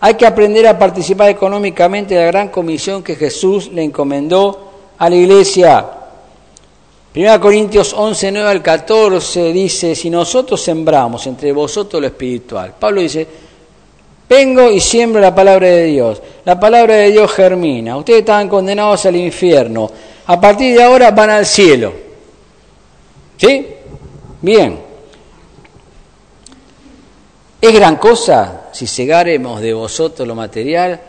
[0.00, 5.10] Hay que aprender a participar económicamente de la gran comisión que Jesús le encomendó a
[5.10, 5.86] la iglesia.
[7.14, 12.74] 1 Corintios 11, 9 al 14 dice, si nosotros sembramos entre vosotros lo espiritual.
[12.76, 13.24] Pablo dice,
[14.28, 16.20] vengo y siembro la palabra de Dios.
[16.44, 17.96] La palabra de Dios germina.
[17.96, 19.88] Ustedes estaban condenados al infierno.
[20.26, 21.92] A partir de ahora van al cielo.
[23.36, 23.64] ¿Sí?
[24.42, 24.80] Bien.
[27.60, 31.00] ¿Es gran cosa si cegaremos de vosotros lo material,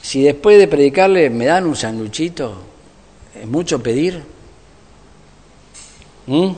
[0.00, 2.54] si después de predicarle me dan un sanduchito,
[3.38, 4.39] ¿es mucho pedir?
[6.26, 6.50] ¿Mm?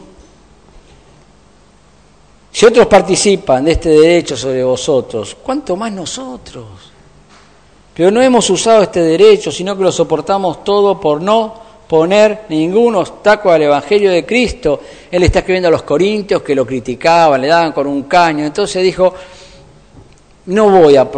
[2.52, 6.66] Si otros participan de este derecho sobre vosotros, ¿cuánto más nosotros?
[7.94, 12.94] Pero no hemos usado este derecho, sino que lo soportamos todo por no poner ningún
[12.96, 14.80] obstáculo al Evangelio de Cristo.
[15.10, 18.44] Él está escribiendo a los corintios que lo criticaban, le daban con un caño.
[18.44, 19.14] Entonces dijo,
[20.46, 21.08] no voy a,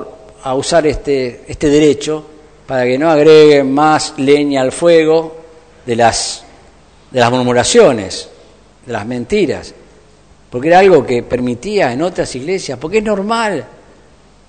[0.54, 2.24] usar este, este derecho
[2.66, 5.36] para que no agreguen más leña al fuego
[5.86, 6.44] de las,
[7.10, 8.28] de las murmuraciones,
[8.84, 9.74] de las mentiras,
[10.50, 13.64] porque era algo que permitía en otras iglesias, porque es normal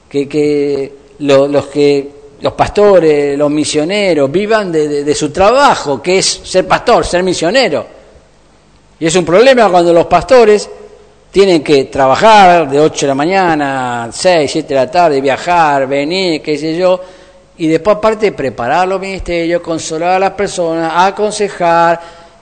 [0.09, 6.67] que, que los que los pastores, los misioneros vivan de su trabajo, que es ser
[6.67, 7.85] pastor, ser misionero.
[8.99, 10.69] Y es un problema cuando los pastores
[11.31, 16.41] tienen que trabajar de 8 de la mañana, 6, 7 de la tarde, viajar, venir,
[16.41, 17.01] qué sé yo,
[17.57, 21.99] y después aparte preparar los ministerios, consolar a las personas, aconsejar,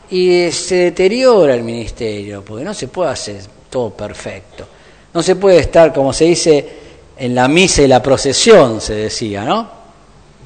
[0.10, 4.68] y se deteriora el ministerio, porque no se puede hacer todo perfecto.
[5.13, 6.70] No se puede estar, como se dice,
[7.18, 9.70] en la misa y la procesión, se decía, ¿no?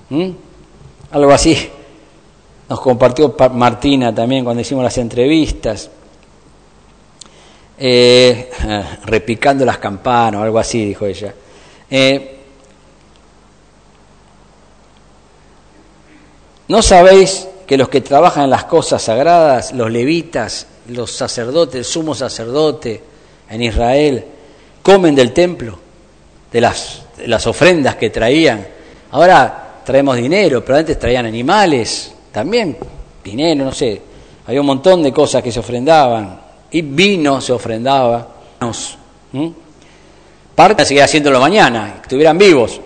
[0.09, 0.31] ¿Mm?
[1.11, 1.71] Algo así
[2.69, 5.89] nos compartió Martina también cuando hicimos las entrevistas.
[7.79, 8.49] Eh,
[9.05, 11.33] repicando las campanas o algo así, dijo ella.
[11.89, 12.33] Eh,
[16.67, 21.83] ¿No sabéis que los que trabajan en las cosas sagradas, los levitas, los sacerdotes, el
[21.83, 23.03] sumo sacerdote
[23.49, 24.23] en Israel,
[24.81, 25.77] comen del templo,
[26.49, 27.01] de las,
[27.45, 28.65] ofrendas que traían?
[29.11, 32.77] Ahora traemos dinero, pero antes traían animales, también
[33.21, 34.01] dinero, no sé,
[34.45, 36.39] había un montón de cosas que se ofrendaban
[36.71, 38.29] y vino se ofrendaba.
[40.55, 42.79] Parte seguía haciéndolo mañana, que estuvieran vivos.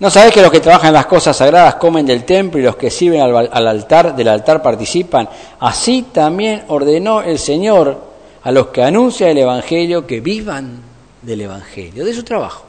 [0.00, 2.76] ¿No sabés que los que trabajan en las cosas sagradas comen del templo y los
[2.76, 5.28] que sirven al, al, altar del altar participan?
[5.58, 8.00] Así también ordenó el Señor
[8.44, 10.80] a los que anuncian el Evangelio que vivan
[11.20, 12.62] del Evangelio, de su trabajo.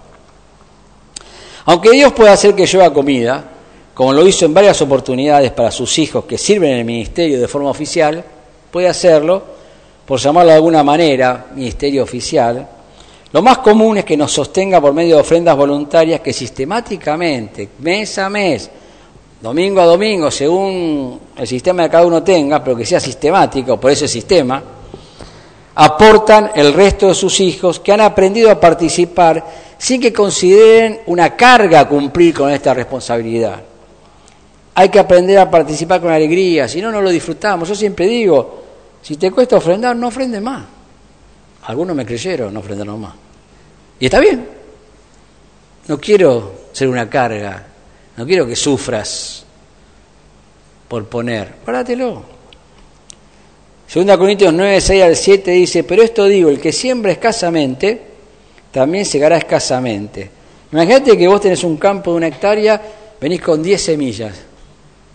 [1.66, 3.44] Aunque Dios pueda hacer que lleva comida,
[3.94, 7.48] como lo hizo en varias oportunidades para sus hijos que sirven en el ministerio de
[7.48, 8.24] forma oficial,
[8.72, 9.44] puede hacerlo,
[10.04, 12.68] por llamarlo de alguna manera, ministerio oficial,
[13.32, 18.18] lo más común es que nos sostenga por medio de ofrendas voluntarias que sistemáticamente, mes
[18.18, 18.70] a mes,
[19.40, 23.92] domingo a domingo, según el sistema que cada uno tenga, pero que sea sistemático, por
[23.92, 24.64] ese sistema,
[25.76, 29.46] aportan el resto de sus hijos que han aprendido a participar
[29.78, 33.62] sin que consideren una carga cumplir con esta responsabilidad.
[34.74, 37.70] Hay que aprender a participar con alegría, si no, no lo disfrutamos.
[37.70, 38.64] Yo siempre digo,
[39.02, 40.79] si te cuesta ofrendar, no ofrende más.
[41.64, 43.14] Algunos me creyeron, no ofrendaron más.
[44.00, 44.48] Y está bien.
[45.88, 47.66] No quiero ser una carga,
[48.16, 49.44] no quiero que sufras
[50.88, 51.56] por poner.
[51.66, 52.24] Párátelo.
[53.88, 58.00] Segunda Corintios 9, 6 al 7 dice, pero esto digo, el que siembra escasamente,
[58.72, 60.30] también segará escasamente.
[60.72, 62.80] Imagínate que vos tenés un campo de una hectárea,
[63.20, 64.36] venís con 10 semillas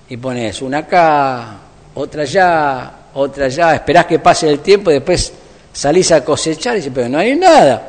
[0.09, 1.61] y pones una acá,
[1.95, 5.33] otra allá, otra allá, esperás que pase el tiempo y después
[5.75, 7.83] salís a cosechar y dices, pero no hay nada.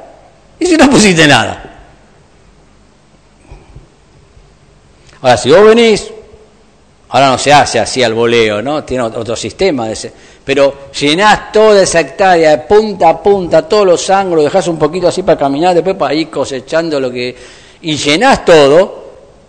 [0.59, 1.71] ¿Y si no pusiste nada?
[5.21, 6.11] Ahora, si vos venís,
[7.09, 8.83] ahora no se hace así al voleo, ¿no?
[8.83, 13.85] Tiene otro sistema, de ese, pero llenás toda esa hectárea de punta a punta, todos
[13.85, 17.35] los ángulos, dejás un poquito así para caminar, después para ir cosechando lo que...
[17.81, 19.05] Y llenás todo,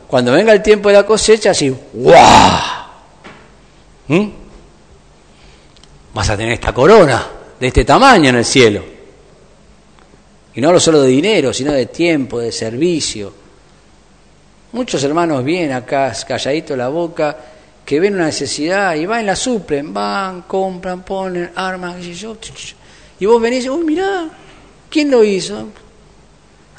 [0.06, 2.60] cuando venga el tiempo de la cosecha, así, ¡guau!
[4.08, 4.28] ¿Mm?
[6.12, 7.26] Vas a tener esta corona
[7.58, 8.82] de este tamaño en el cielo.
[10.54, 13.32] Y no solo de dinero, sino de tiempo, de servicio.
[14.72, 17.36] Muchos hermanos vienen acá calladito la boca,
[17.84, 22.36] que ven una necesidad y van y la suplen, van, compran, ponen, arman, y yo.
[23.18, 24.28] Y vos venís y uy, mirá,
[24.90, 25.68] ¿quién lo hizo?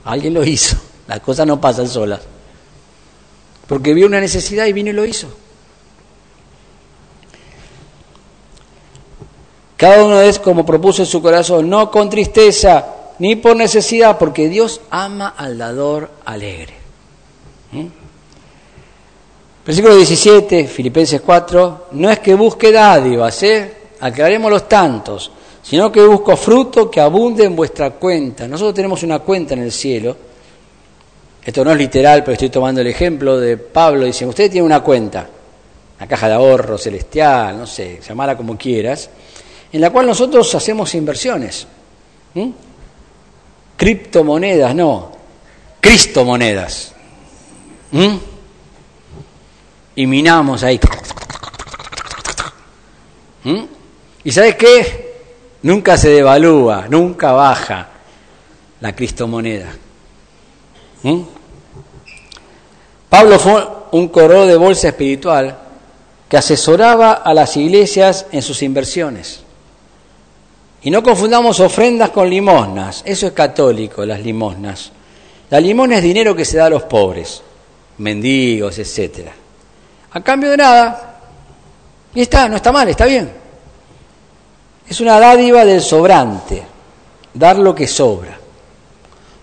[0.04, 0.76] Alguien lo hizo.
[1.08, 2.22] Las cosas no pasan solas.
[3.68, 5.28] Porque vio una necesidad y vino y lo hizo.
[9.78, 12.86] Cada uno es como propuso en su corazón, no con tristeza
[13.20, 16.74] ni por necesidad, porque Dios ama al dador alegre.
[17.72, 17.86] ¿Mm?
[19.66, 23.74] Versículo 17, Filipenses 4, no es que busque dádivas, ¿eh?
[24.00, 28.48] aclaremos los tantos, sino que busco fruto que abunde en vuestra cuenta.
[28.48, 30.16] Nosotros tenemos una cuenta en el cielo.
[31.44, 34.06] Esto no es literal, pero estoy tomando el ejemplo de Pablo.
[34.06, 35.28] Dice, usted tiene una cuenta,
[35.98, 39.10] una caja de ahorro celestial, no sé, llamala como quieras
[39.72, 41.68] en la cual nosotros hacemos inversiones.
[43.76, 45.12] Criptomonedas, no,
[45.80, 46.94] cristomonedas.
[49.96, 50.80] Y minamos ahí.
[54.24, 55.08] ¿Y sabes qué?
[55.64, 57.88] Nunca se devalúa, nunca baja
[58.80, 59.70] la cristomoneda.
[63.10, 65.58] Pablo fue un corredor de bolsa espiritual
[66.28, 69.47] que asesoraba a las iglesias en sus inversiones.
[70.88, 73.02] Y no confundamos ofrendas con limosnas.
[73.06, 74.90] Eso es católico, las limosnas.
[75.50, 77.44] La limosna es dinero que se da a los pobres,
[77.98, 79.28] mendigos, etc.
[80.12, 81.20] A cambio de nada.
[82.16, 83.30] Y está, no está mal, está bien.
[84.88, 86.64] Es una dádiva del sobrante,
[87.34, 88.40] dar lo que sobra.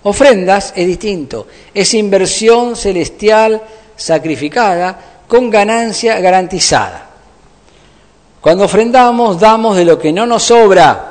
[0.05, 3.61] Ofrendas es distinto, es inversión celestial
[3.95, 7.07] sacrificada con ganancia garantizada.
[8.41, 11.11] Cuando ofrendamos, damos de lo que no nos sobra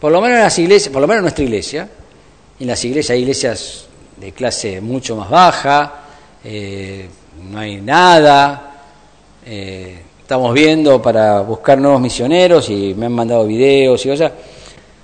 [0.00, 1.88] por lo menos en las iglesias, por lo menos en nuestra iglesia,
[2.60, 5.94] en las iglesias hay iglesias de clase mucho más baja,
[6.44, 7.08] eh,
[7.50, 8.82] no hay nada,
[9.44, 14.32] eh, estamos viendo para buscar nuevos misioneros y me han mandado videos y cosas.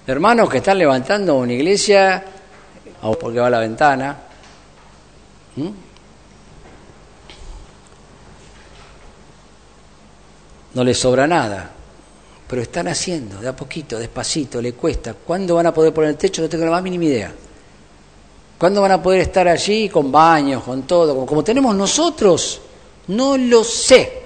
[0.07, 2.25] Hermanos que están levantando una iglesia,
[3.21, 4.17] porque va a la ventana,
[10.75, 11.74] no les sobra nada
[12.55, 15.13] pero están haciendo de a poquito, despacito, le cuesta.
[15.13, 16.41] ¿Cuándo van a poder poner el techo?
[16.41, 17.35] No tengo la más mínima idea.
[18.57, 22.61] ¿Cuándo van a poder estar allí con baños, con todo, como, tenemos nosotros?
[23.09, 24.23] No lo sé.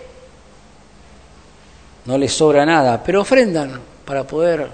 [2.05, 4.69] No les sobra nada, pero ofrendan para poder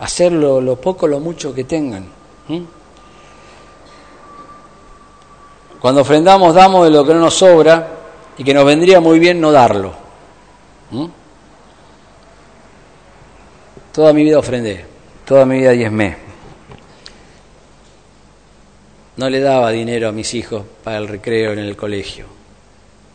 [0.00, 2.06] hacerlo lo poco, lo mucho que tengan.
[5.80, 7.88] Cuando ofrendamos, damos de lo que no nos sobra
[8.36, 9.92] y que nos vendría muy bien no darlo.
[13.92, 14.84] Toda mi vida ofrendé,
[15.26, 16.16] toda mi vida diezmé.
[19.18, 22.24] No le daba dinero a mis hijos para el recreo en el colegio,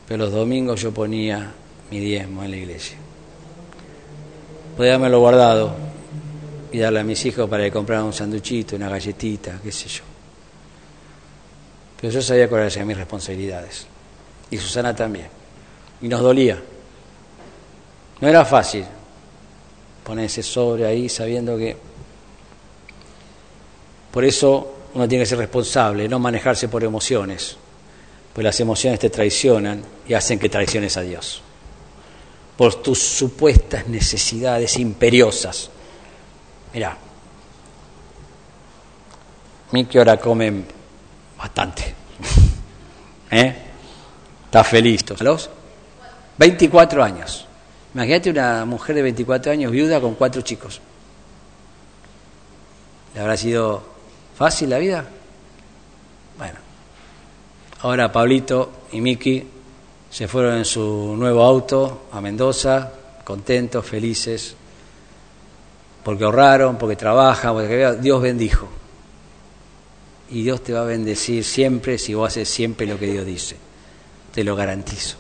[0.07, 1.51] pero los domingos yo ponía
[1.89, 2.97] mi diezmo en la iglesia.
[4.75, 5.75] Podía haberlo guardado
[6.71, 10.03] y darle a mis hijos para que compraran un sanduchito, una galletita, qué sé yo.
[11.99, 13.87] Pero yo sabía cuáles eran mis responsabilidades.
[14.51, 15.27] Y Susana también.
[16.03, 16.61] Y nos dolía.
[18.21, 18.85] No era fácil,
[20.07, 21.75] poner ese sobre ahí sabiendo que...
[24.09, 27.57] Por eso uno tiene que ser responsable, no manejarse por emociones,
[28.31, 31.41] pues las emociones te traicionan y hacen que traiciones a Dios.
[32.55, 35.69] Por tus supuestas necesidades imperiosas.
[36.73, 36.97] Mira,
[39.71, 40.63] Miki ahora come
[41.37, 41.95] bastante.
[43.31, 43.55] ¿Eh?
[44.45, 45.03] Está feliz.
[45.19, 45.49] ¿A los
[46.37, 47.46] 24 años.
[47.97, 50.79] Imagínate una mujer de 24 años viuda con cuatro chicos.
[53.15, 53.81] ¿Le habrá sido
[54.35, 55.03] fácil la vida?
[56.37, 56.59] Bueno,
[57.81, 59.43] ahora Pablito y Miki
[60.11, 62.91] se fueron en su nuevo auto a Mendoza,
[63.23, 64.53] contentos, felices,
[66.03, 68.67] porque ahorraron, porque trabajan, porque Dios bendijo.
[70.29, 73.57] Y Dios te va a bendecir siempre si vos haces siempre lo que Dios dice.
[74.31, 75.17] Te lo garantizo.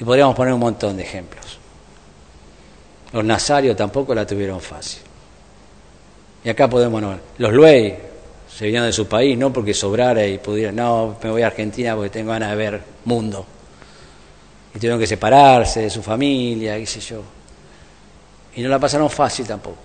[0.00, 1.58] Y podríamos poner un montón de ejemplos.
[3.12, 5.00] Los nazarios tampoco la tuvieron fácil.
[6.44, 7.96] Y acá podemos, no, los Luey
[8.48, 11.94] se vinieron de su país, no porque sobrara y pudiera, no, me voy a Argentina
[11.94, 13.44] porque tengo ganas de ver mundo.
[14.74, 17.22] Y tuvieron que separarse de su familia, qué sé yo.
[18.54, 19.78] Y no la pasaron fácil tampoco.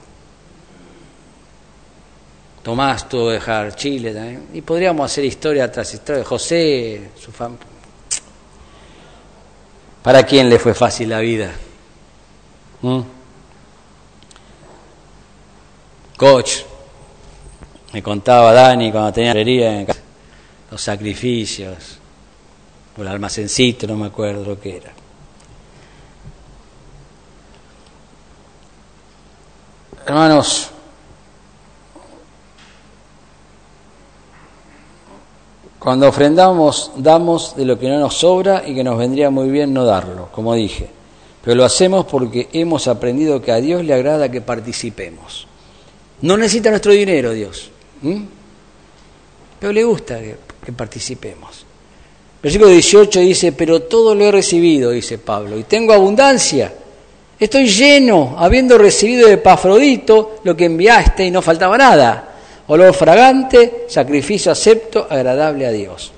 [2.62, 4.48] Tomás tuvo que dejar Chile también.
[4.54, 6.24] Y podríamos hacer historia tras historia.
[6.24, 7.73] José, su familia
[10.04, 11.52] ¿Para quién le fue fácil la vida?
[12.82, 13.00] ¿Mm?
[16.18, 16.58] Coach,
[17.94, 20.02] me contaba Dani cuando tenía herrería en casa.
[20.70, 22.00] los sacrificios,
[22.98, 24.92] o el almacencito, no me acuerdo lo que era.
[30.06, 30.70] Hermanos,
[35.84, 39.74] cuando ofrendamos, damos de lo que no nos sobra y que nos vendría muy bien
[39.74, 40.88] no darlo, como dije.
[41.44, 45.48] Pero lo hacemos porque hemos aprendido que a Dios le agrada que participemos.
[46.22, 47.70] No necesita nuestro dinero Dios,
[49.60, 51.66] pero le gusta que, que participemos.
[52.42, 56.74] Versículo 18 dice, pero todo lo he recibido, dice Pablo, y tengo abundancia
[57.44, 62.33] Estoy lleno, habiendo recibido de Epafrodito lo que enviaste y no faltaba nada.
[62.68, 66.12] Olor fragante, sacrificio acepto, agradable a Dios.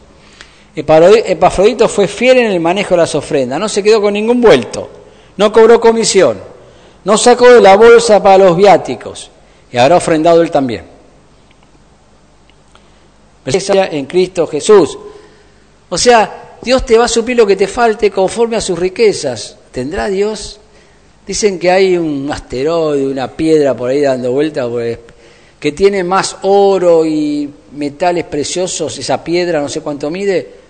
[0.75, 4.89] Epafrodito fue fiel en el manejo de las ofrendas, no se quedó con ningún vuelto,
[5.37, 6.37] no cobró comisión,
[7.03, 9.31] no sacó de la bolsa para los viáticos
[9.71, 10.85] y habrá ofrendado él también.
[13.45, 14.97] En Cristo Jesús.
[15.87, 19.57] O sea, Dios te va a suplir lo que te falte conforme a sus riquezas.
[19.71, 20.59] ¿Tendrá Dios
[21.25, 24.99] Dicen que hay un asteroide, una piedra por ahí dando vuelta, pues,
[25.59, 30.65] que tiene más oro y metales preciosos, esa piedra, no sé cuánto mide,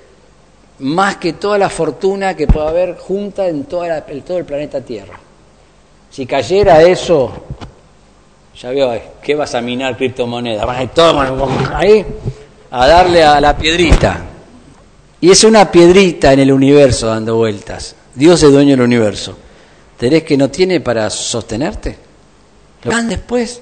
[0.80, 5.20] más que toda la fortuna que pueda haber junta en toda todo el planeta Tierra.
[6.10, 7.32] Si cayera eso,
[8.60, 10.66] ya veo, ¿qué vas a minar criptomonedas?
[10.66, 10.90] Van a ir
[11.74, 12.06] ahí
[12.72, 14.22] a darle a la piedrita.
[15.22, 17.96] Y es una piedrita en el universo dando vueltas.
[18.14, 19.38] Dios es dueño del universo.
[19.98, 21.98] ¿Tenés que no tiene para sostenerte?
[22.84, 23.62] Lo después.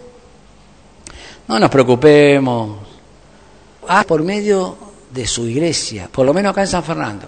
[1.48, 2.78] No nos preocupemos.
[3.88, 4.78] Ah, por medio
[5.12, 7.28] de su iglesia, por lo menos acá en San Fernando.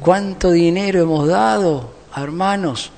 [0.00, 2.90] ¿Cuánto dinero hemos dado, hermanos,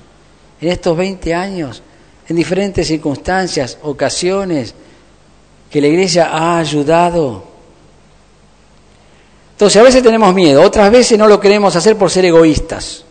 [0.61, 1.81] en estos 20 años,
[2.27, 4.73] en diferentes circunstancias, ocasiones,
[5.69, 7.43] que la iglesia ha ayudado?
[9.51, 13.04] Entonces, a veces tenemos miedo, otras veces no lo queremos hacer por ser egoístas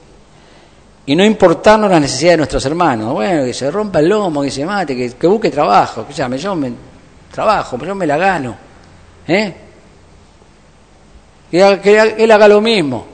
[1.06, 3.12] y no importarnos las necesidades de nuestros hermanos.
[3.12, 6.54] Bueno, que se rompa el lomo, que se mate, que, busque trabajo, que llame, yo
[6.54, 6.72] me
[7.30, 8.56] trabajo, yo me la gano.
[9.28, 9.54] ¿eh?
[11.50, 13.06] Que, él haga lo mismo.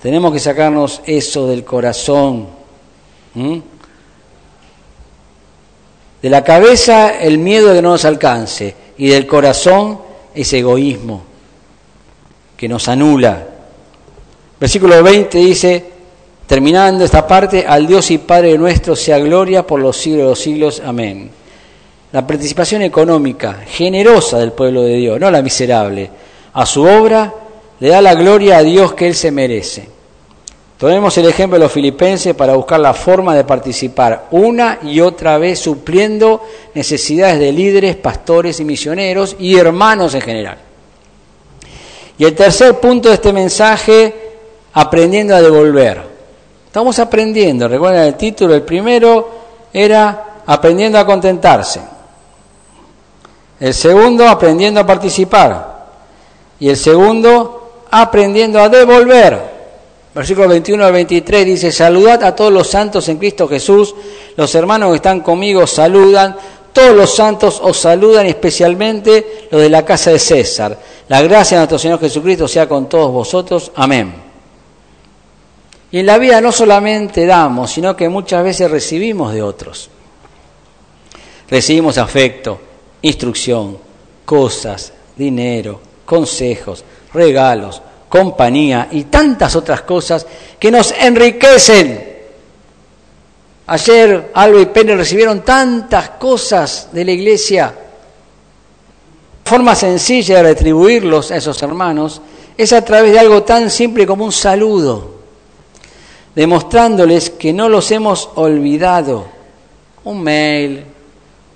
[0.00, 2.56] Tenemos que sacarnos eso del corazón.
[6.22, 10.00] De la cabeza el miedo de que no nos alcance y del corazón
[10.34, 11.22] ese egoísmo
[12.56, 13.47] que nos anula
[14.60, 15.84] Versículo 20 dice,
[16.46, 20.40] terminando esta parte, al Dios y Padre nuestro sea gloria por los siglos de los
[20.40, 20.82] siglos.
[20.84, 21.30] Amén.
[22.10, 26.10] La participación económica generosa del pueblo de Dios, no la miserable,
[26.54, 27.32] a su obra
[27.78, 29.86] le da la gloria a Dios que Él se merece.
[30.78, 35.36] Tomemos el ejemplo de los filipenses para buscar la forma de participar una y otra
[35.36, 36.42] vez supliendo
[36.74, 40.58] necesidades de líderes, pastores y misioneros y hermanos en general.
[42.16, 44.27] Y el tercer punto de este mensaje
[44.72, 46.02] aprendiendo a devolver.
[46.66, 49.28] Estamos aprendiendo, recuerden el título, el primero
[49.72, 51.80] era aprendiendo a contentarse.
[53.60, 55.78] El segundo, aprendiendo a participar.
[56.60, 59.58] Y el segundo, aprendiendo a devolver.
[60.14, 63.94] Versículo 21 al 23 dice, saludad a todos los santos en Cristo Jesús,
[64.36, 66.36] los hermanos que están conmigo saludan,
[66.72, 70.78] todos los santos os saludan, especialmente los de la casa de César.
[71.08, 73.70] La gracia de nuestro Señor Jesucristo sea con todos vosotros.
[73.74, 74.27] Amén.
[75.90, 79.88] Y en la vida no solamente damos, sino que muchas veces recibimos de otros.
[81.48, 82.60] Recibimos afecto,
[83.00, 83.78] instrucción,
[84.24, 86.84] cosas, dinero, consejos,
[87.14, 90.26] regalos, compañía y tantas otras cosas
[90.58, 92.16] que nos enriquecen.
[93.66, 97.74] Ayer Alba y Pene recibieron tantas cosas de la iglesia.
[99.44, 102.20] forma sencilla de retribuirlos a esos hermanos
[102.58, 105.17] es a través de algo tan simple como un saludo
[106.38, 109.26] demostrándoles que no los hemos olvidado.
[110.04, 110.84] Un mail,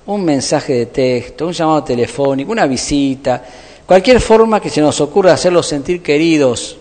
[0.07, 3.45] un mensaje de texto, un llamado telefónico, una visita,
[3.87, 6.79] cualquier forma que se nos ocurra hacerlos sentir queridos.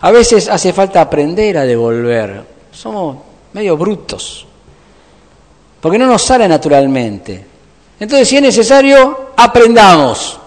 [0.00, 2.42] A veces hace falta aprender a devolver.
[2.72, 3.18] Somos
[3.52, 4.46] medio brutos,
[5.78, 7.44] porque no nos sale naturalmente.
[8.00, 10.40] Entonces, si es necesario, aprendamos.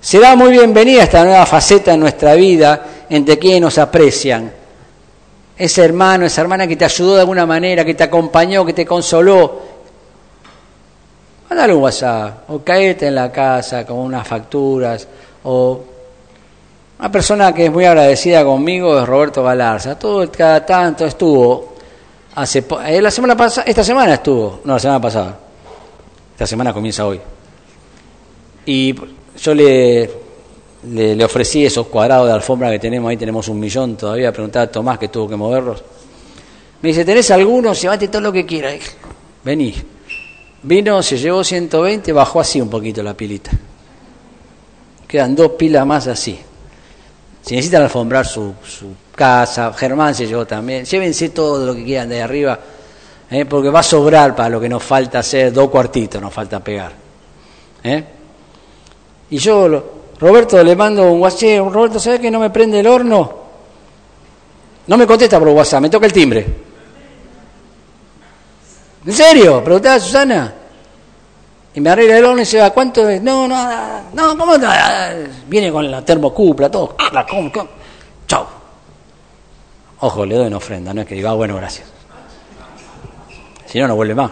[0.00, 4.61] Será muy bienvenida esta nueva faceta en nuestra vida entre quienes nos aprecian
[5.56, 8.86] ese hermano, esa hermana que te ayudó de alguna manera, que te acompañó, que te
[8.86, 9.60] consoló,
[11.48, 15.06] mandale un WhatsApp o caete en la casa con unas facturas
[15.44, 15.80] o
[16.98, 19.98] una persona que es muy agradecida conmigo es Roberto Galarza.
[19.98, 21.74] Todo cada tanto estuvo
[22.34, 25.38] hace eh, la semana pasada, esta semana estuvo, no la semana pasada.
[26.32, 27.20] Esta semana comienza hoy.
[28.64, 28.94] Y
[29.36, 30.10] yo le,
[30.90, 34.70] le, ofrecí esos cuadrados de alfombra que tenemos ahí, tenemos un millón todavía, preguntaba a
[34.70, 35.82] Tomás que tuvo que moverlos.
[36.80, 37.80] Me dice, ¿tenés algunos?
[37.80, 38.80] Llévate todo lo que quieras.
[39.44, 39.74] Vení.
[40.64, 43.50] Vino, se llevó 120, bajó así un poquito la pilita.
[45.06, 46.38] Quedan dos pilas más así.
[47.42, 50.84] Si necesitan alfombrar su, su casa, Germán se llevó también.
[50.84, 52.58] Llévense todo lo que quieran de arriba,
[53.30, 53.44] ¿eh?
[53.44, 56.92] porque va a sobrar para lo que nos falta hacer, dos cuartitos nos falta pegar.
[57.82, 58.04] ¿eh?
[59.30, 63.32] Y yo, Roberto, le mando un WhatsApp, Roberto, ¿sabes que no me prende el horno?
[64.86, 66.46] No me contesta por WhatsApp, me toca el timbre.
[69.04, 69.64] ¿En serio?
[69.64, 70.54] Preguntaba a Susana.
[71.74, 73.20] Y me arregla el horno y se va, ¿cuánto es?
[73.20, 73.56] No, no,
[74.12, 74.56] no, ¿cómo?
[74.56, 74.68] No?
[75.48, 76.94] Viene con la termocupla, todo.
[78.28, 78.46] Chao.
[79.98, 81.88] Ojo, le doy una ofrenda, no es que diga, ah, bueno, gracias.
[83.66, 84.30] Si no, no vuelve más.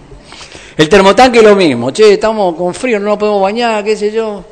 [0.78, 1.90] El termotanque es lo mismo.
[1.90, 4.51] Che, estamos con frío, no nos podemos bañar, qué sé yo.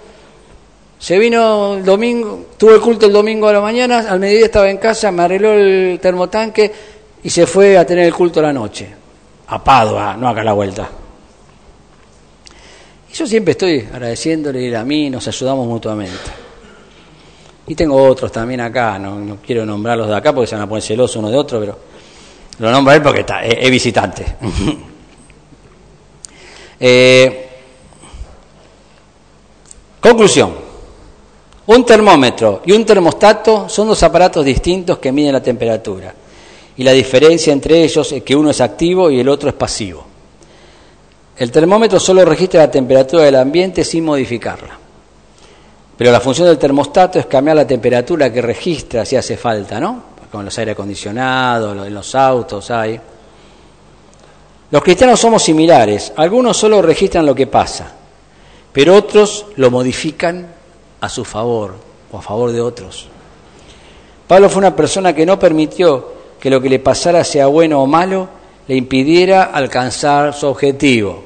[1.01, 4.69] Se vino el domingo, tuvo el culto el domingo a la mañana, al mediodía estaba
[4.69, 6.71] en casa, me arregló el termotanque
[7.23, 8.87] y se fue a tener el culto la noche.
[9.47, 10.91] A Padua, no acá la vuelta.
[13.11, 16.19] Y yo siempre estoy agradeciéndole a mí, nos ayudamos mutuamente.
[17.67, 20.83] Y tengo otros también acá, no, quiero nombrarlos de acá porque se van a poner
[20.83, 21.79] celosos uno de otro, pero
[22.59, 24.27] lo nombro a él porque es visitante.
[26.83, 27.47] Eh,
[30.01, 30.70] conclusión.
[31.71, 36.13] Un termómetro y un termostato son dos aparatos distintos que miden la temperatura.
[36.77, 40.05] Y la diferencia entre ellos es que uno es activo y el otro es pasivo.
[41.37, 44.77] El termómetro solo registra la temperatura del ambiente sin modificarla.
[45.97, 50.03] Pero la función del termostato es cambiar la temperatura que registra si hace falta, ¿no?
[50.33, 53.01] Con los aire acondicionados, en los autos hay.
[54.73, 57.93] Los cristianos somos similares, algunos solo registran lo que pasa,
[58.73, 60.59] pero otros lo modifican
[61.01, 61.75] a su favor
[62.13, 63.09] o a favor de otros.
[64.27, 67.87] Pablo fue una persona que no permitió que lo que le pasara sea bueno o
[67.87, 68.29] malo,
[68.67, 71.23] le impidiera alcanzar su objetivo.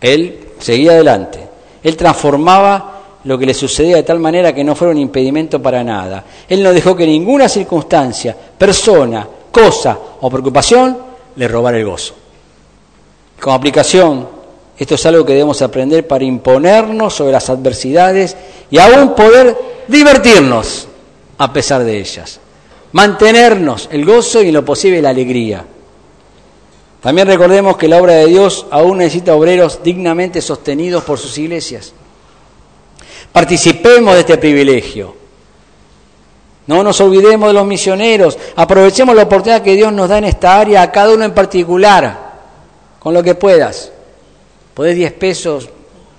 [0.00, 1.48] Él seguía adelante,
[1.82, 5.84] él transformaba lo que le sucedía de tal manera que no fuera un impedimento para
[5.84, 6.24] nada.
[6.48, 10.96] Él no dejó que ninguna circunstancia, persona, cosa o preocupación
[11.36, 12.14] le robar el gozo.
[13.40, 14.28] Como aplicación,
[14.80, 18.34] esto es algo que debemos aprender para imponernos sobre las adversidades
[18.70, 19.54] y aún poder
[19.86, 20.88] divertirnos
[21.36, 22.40] a pesar de ellas.
[22.92, 25.66] Mantenernos el gozo y en lo posible la alegría.
[27.02, 31.92] También recordemos que la obra de Dios aún necesita obreros dignamente sostenidos por sus iglesias.
[33.32, 35.14] Participemos de este privilegio.
[36.68, 38.38] No nos olvidemos de los misioneros.
[38.56, 42.30] Aprovechemos la oportunidad que Dios nos da en esta área, a cada uno en particular,
[42.98, 43.92] con lo que puedas.
[44.74, 45.68] Podés 10 pesos,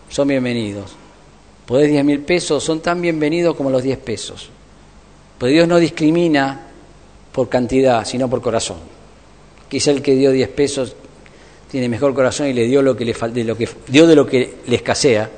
[0.09, 0.91] son bienvenidos.
[1.65, 4.49] Podés 10 mil pesos, son tan bienvenidos como los 10 pesos.
[5.37, 6.67] Pues Dios no discrimina
[7.31, 8.77] por cantidad, sino por corazón.
[9.69, 10.95] Quizá el que dio 10 pesos
[11.69, 14.27] tiene mejor corazón y le dio lo que le de lo que dio de lo
[14.27, 15.29] que le escasea.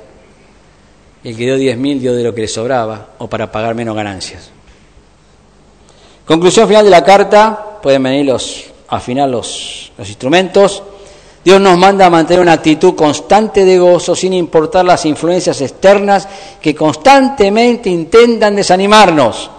[1.22, 3.94] El que dio 10 mil dio de lo que le sobraba o para pagar menos
[3.94, 4.50] ganancias.
[6.26, 10.82] Conclusión final de la carta, pueden venir los, al final los, los instrumentos.
[11.44, 16.26] Dios nos manda a mantener una actitud constante de gozo sin importar las influencias externas
[16.60, 19.50] que constantemente intentan desanimarnos.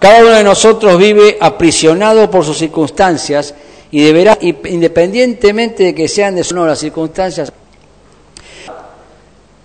[0.00, 3.54] Cada uno de nosotros vive aprisionado por sus circunstancias
[3.92, 7.52] y deberá, independientemente de que sean de las circunstancias.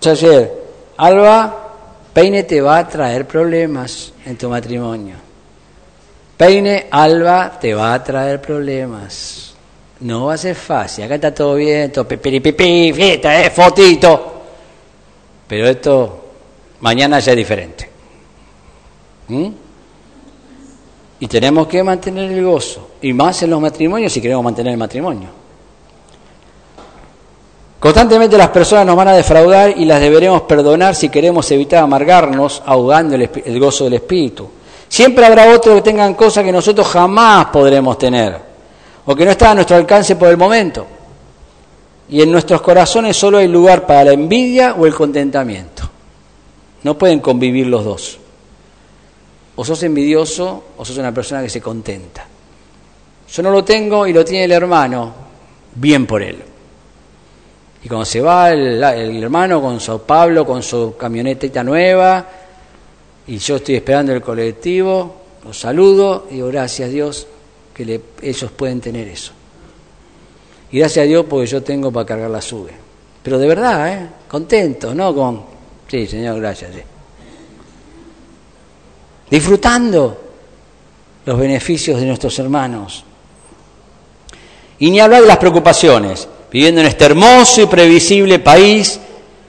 [0.04, 0.52] Ayer,
[0.98, 1.66] Alba
[2.12, 5.16] Peine te va a traer problemas en tu matrimonio.
[6.36, 9.55] Peine, Alba, te va a traer problemas.
[10.00, 11.04] No va a ser fácil.
[11.04, 14.32] Acá está todo bien, todo fiesta, eh, fotito.
[15.48, 16.24] Pero esto
[16.80, 17.90] mañana ya es diferente.
[19.28, 19.48] ¿Mm?
[21.18, 22.90] Y tenemos que mantener el gozo.
[23.00, 25.28] Y más en los matrimonios si queremos mantener el matrimonio.
[27.80, 32.62] Constantemente las personas nos van a defraudar y las deberemos perdonar si queremos evitar amargarnos
[32.66, 34.48] ahogando el, gozo del Espíritu.
[34.88, 38.45] Siempre habrá otros que tengan cosas que nosotros jamás podremos tener
[39.06, 40.86] o que no están a nuestro alcance por el momento.
[42.08, 45.88] Y en nuestros corazones solo hay lugar para la envidia o el contentamiento.
[46.82, 48.18] No pueden convivir los dos.
[49.56, 52.26] O sos envidioso o sos una persona que se contenta.
[53.32, 55.12] Yo no lo tengo y lo tiene el hermano,
[55.74, 56.42] bien por él.
[57.82, 58.82] Y cuando se va el,
[59.22, 62.26] hermano con su Pablo, con su camionetita nueva,
[63.28, 67.26] y yo estoy esperando el colectivo, los saludo y digo gracias Dios
[67.76, 69.32] que ellos pueden tener eso.
[70.72, 72.72] Y gracias a Dios porque yo tengo para cargar la sube.
[73.22, 74.08] pero de verdad, ¿eh?
[74.28, 75.14] contentos, ¿no?
[75.14, 75.44] Con,
[75.86, 76.72] sí, Señor, gracias.
[76.74, 76.80] Sí.
[79.30, 80.22] Disfrutando
[81.26, 83.04] los beneficios de nuestros hermanos.
[84.78, 89.00] Y ni hablar de las preocupaciones, viviendo en este hermoso y previsible país,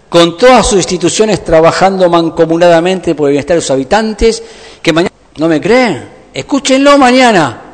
[0.10, 4.44] con todas sus instituciones trabajando mancomunadamente por el bienestar de sus habitantes,
[4.82, 6.10] que mañana, ¿no me creen?
[6.34, 7.67] Escúchenlo mañana,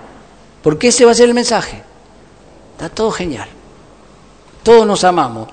[0.64, 1.84] porque ese va a ser el mensaje.
[2.72, 3.48] Está todo genial.
[4.64, 5.50] Todos nos amamos.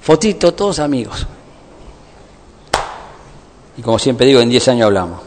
[0.00, 1.26] Fotito, todos amigos.
[3.76, 5.20] Y como siempre digo, en 10 años hablamos.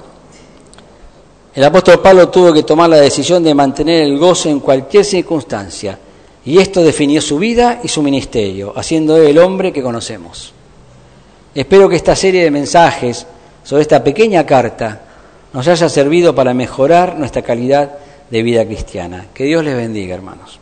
[1.54, 6.00] El apóstol Pablo tuvo que tomar la decisión de mantener el gozo en cualquier circunstancia.
[6.46, 10.54] Y esto definió su vida y su ministerio, haciendo él el hombre que conocemos.
[11.54, 13.28] Espero que esta serie de mensajes
[13.64, 15.02] sobre esta pequeña carta
[15.52, 17.92] nos haya servido para mejorar nuestra calidad
[18.32, 19.26] de vida cristiana.
[19.34, 20.61] Que Dios les bendiga, hermanos.